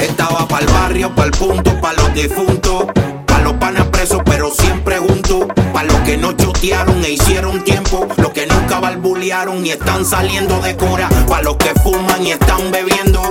Estaba 0.00 0.46
pa'l 0.46 0.66
barrio, 0.66 1.14
pa'l 1.14 1.30
punto, 1.30 1.80
pa' 1.80 1.94
los 1.94 2.12
difuntos. 2.12 2.84
Pa' 3.24 3.40
los 3.40 3.54
panas 3.54 3.86
presos, 3.86 4.20
pero 4.22 4.50
siempre 4.50 4.98
juntos. 4.98 5.46
Pa' 5.72 5.84
los 5.84 5.96
que 6.00 6.18
no 6.18 6.32
chotearon 6.32 7.02
e 7.02 7.12
hicieron 7.12 7.64
tiempo. 7.64 8.06
Los 8.18 8.32
que 8.32 8.46
nunca 8.46 8.80
balbulearon 8.80 9.64
y 9.64 9.70
están 9.70 10.04
saliendo 10.04 10.60
de 10.60 10.76
cura. 10.76 11.08
Pa' 11.26 11.40
los 11.40 11.56
que 11.56 11.72
fuman 11.80 12.22
y 12.22 12.32
están 12.32 12.70
bebiendo. 12.70 13.25